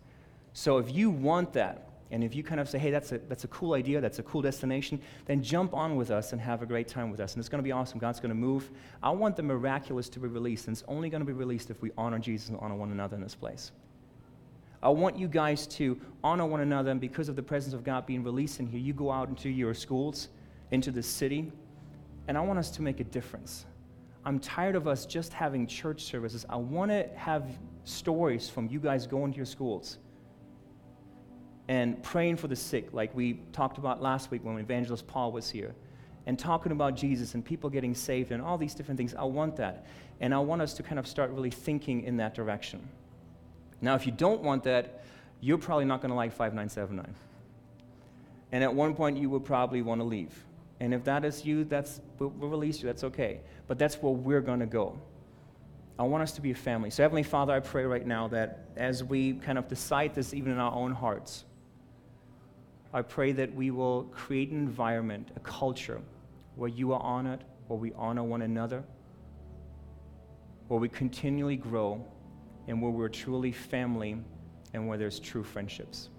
So 0.55 0.79
if 0.79 0.93
you 0.93 1.11
want 1.11 1.53
that, 1.53 1.91
and 2.11 2.25
if 2.25 2.35
you 2.35 2.43
kind 2.43 2.59
of 2.59 2.71
say, 2.71 2.79
hey, 2.79 2.91
that's 2.91 3.13
a, 3.13 3.19
that's 3.29 3.45
a 3.45 3.49
cool 3.49 3.75
idea, 3.75 4.01
that's 4.01 4.19
a 4.19 4.23
cool 4.23 4.41
destination, 4.41 4.99
then 5.27 5.43
jump 5.43 5.75
on 5.75 5.97
with 5.97 6.11
us 6.11 6.33
and 6.33 6.41
have 6.41 6.63
a 6.63 6.67
great 6.67 6.89
time 6.89 7.11
with 7.11 7.21
us. 7.21 7.35
And 7.35 7.41
it's 7.41 7.51
going 7.51 7.63
to 7.63 7.63
be 7.63 7.71
awesome. 7.71 7.99
God's 7.99 8.19
going 8.19 8.31
to 8.31 8.35
move. 8.35 8.71
I 9.03 9.11
want 9.11 9.37
the 9.37 9.43
miraculous 9.43 10.09
to 10.09 10.19
be 10.19 10.27
released, 10.27 10.69
and 10.69 10.75
it's 10.75 10.85
only 10.89 11.11
going 11.11 11.21
to 11.21 11.27
be 11.27 11.35
released 11.35 11.69
if 11.69 11.83
we 11.83 11.91
honor 11.99 12.19
Jesus 12.19 12.49
and 12.49 12.59
honor 12.63 12.77
one 12.77 12.93
another 12.93 13.15
in 13.15 13.23
this 13.23 13.35
place. 13.35 13.73
I 14.83 14.89
want 14.89 15.19
you 15.19 15.29
guys 15.29 15.67
to 15.67 16.01
honor 16.25 16.47
one 16.47 16.61
another, 16.61 16.91
and 16.91 17.01
because 17.01 17.29
of 17.29 17.37
the 17.37 17.43
presence 17.43 17.75
of 17.75 17.85
God 17.85 18.07
being 18.07 18.25
released 18.25 18.59
in 18.59 18.67
here, 18.67 18.81
you 18.81 18.95
go 18.95 19.13
out 19.13 19.29
into 19.29 19.51
your 19.51 19.75
schools, 19.75 20.29
into 20.71 20.91
the 20.91 21.03
city, 21.03 21.53
and 22.27 22.39
I 22.39 22.41
want 22.41 22.59
us 22.59 22.71
to 22.71 22.83
make 22.83 23.01
a 23.01 23.05
difference. 23.05 23.67
I'm 24.29 24.39
tired 24.41 24.77
of 24.77 24.87
us 24.87 25.07
just 25.07 25.33
having 25.33 25.67
church 25.67 26.03
services. 26.03 26.45
I 26.51 26.57
want 26.57 26.91
to 26.91 27.09
have 27.17 27.49
stories 27.85 28.47
from 28.47 28.69
you 28.69 28.79
guys 28.79 29.07
going 29.07 29.33
to 29.33 29.37
your 29.39 29.47
schools 29.47 29.97
and 31.67 32.03
praying 32.03 32.37
for 32.37 32.47
the 32.47 32.55
sick, 32.55 32.93
like 32.93 33.17
we 33.17 33.41
talked 33.55 33.79
about 33.79 34.03
last 34.03 34.31
week 34.31 34.45
when 34.45 34.59
Evangelist 34.59 35.07
Paul 35.07 35.33
was 35.33 35.49
here, 35.49 35.75
and 36.27 36.39
talking 36.39 36.73
about 36.73 36.95
Jesus 36.95 37.33
and 37.33 37.43
people 37.43 37.71
getting 37.71 37.95
saved 37.95 38.31
and 38.31 38.43
all 38.43 38.59
these 38.59 38.75
different 38.75 38.99
things. 38.99 39.15
I 39.15 39.25
want 39.25 39.57
that. 39.57 39.87
And 40.21 40.35
I 40.35 40.41
want 40.41 40.61
us 40.61 40.75
to 40.75 40.83
kind 40.83 40.99
of 40.99 41.07
start 41.07 41.31
really 41.31 41.51
thinking 41.51 42.03
in 42.03 42.19
that 42.19 42.35
direction. 42.35 42.87
Now, 43.81 43.95
if 43.95 44.05
you 44.05 44.13
don't 44.13 44.43
want 44.43 44.63
that, 44.65 45.05
you're 45.41 45.57
probably 45.57 45.87
not 45.87 46.03
going 46.03 46.11
to 46.11 46.17
like 46.17 46.33
5979. 46.33 47.15
And 48.53 48.63
at 48.63 48.75
one 48.75 48.95
point, 48.95 49.17
you 49.17 49.31
will 49.31 49.41
probably 49.41 49.81
want 49.81 50.03
to 50.03 50.05
leave. 50.05 50.45
And 50.81 50.95
if 50.95 51.05
that 51.05 51.25
is 51.25 51.45
you, 51.45 51.65
that's, 51.65 52.01
we'll, 52.19 52.31
we'll 52.31 52.51
release 52.51 52.81
you. 52.81 52.87
That's 52.87 53.05
okay. 53.05 53.41
But 53.67 53.79
that's 53.79 53.97
where 53.97 54.13
we're 54.13 54.41
going 54.41 54.61
to 54.61 54.67
go. 54.67 54.99
I 55.99 56.05
want 56.05 56.23
us 56.23 56.33
to 56.33 56.41
be 56.41 56.53
a 56.53 56.55
family. 56.55 56.91
So, 56.91 57.03
Heavenly 57.03 57.25
Father, 57.25 57.53
I 57.53 57.59
pray 57.59 57.85
right 57.85 58.07
now 58.07 58.29
that 58.29 58.69
as 58.77 59.03
we 59.03 59.35
kind 59.35 59.59
of 59.59 59.67
decide 59.67 60.15
this 60.15 60.33
even 60.33 60.53
in 60.53 60.59
our 60.59 60.73
own 60.73 60.93
hearts, 60.93 61.45
I 62.95 63.03
pray 63.03 63.33
that 63.33 63.53
we 63.55 63.71
will 63.71 64.05
create 64.05 64.51
an 64.51 64.59
environment, 64.59 65.31
a 65.37 65.41
culture, 65.41 66.01
where 66.55 66.71
you 66.71 66.93
are 66.93 67.03
honored, 67.03 67.45
where 67.67 67.79
we 67.79 67.93
honor 67.97 68.23
one 68.23 68.43
another, 68.43 68.85
where 70.69 70.79
we 70.79 70.89
continually 70.89 71.57
grow, 71.57 72.05
and 72.69 72.81
where 72.81 72.91
we're 72.91 73.09
truly 73.09 73.51
family, 73.51 74.17
and 74.75 74.87
where 74.87 74.99
there's 74.99 75.19
true 75.19 75.43
friendships. 75.43 76.11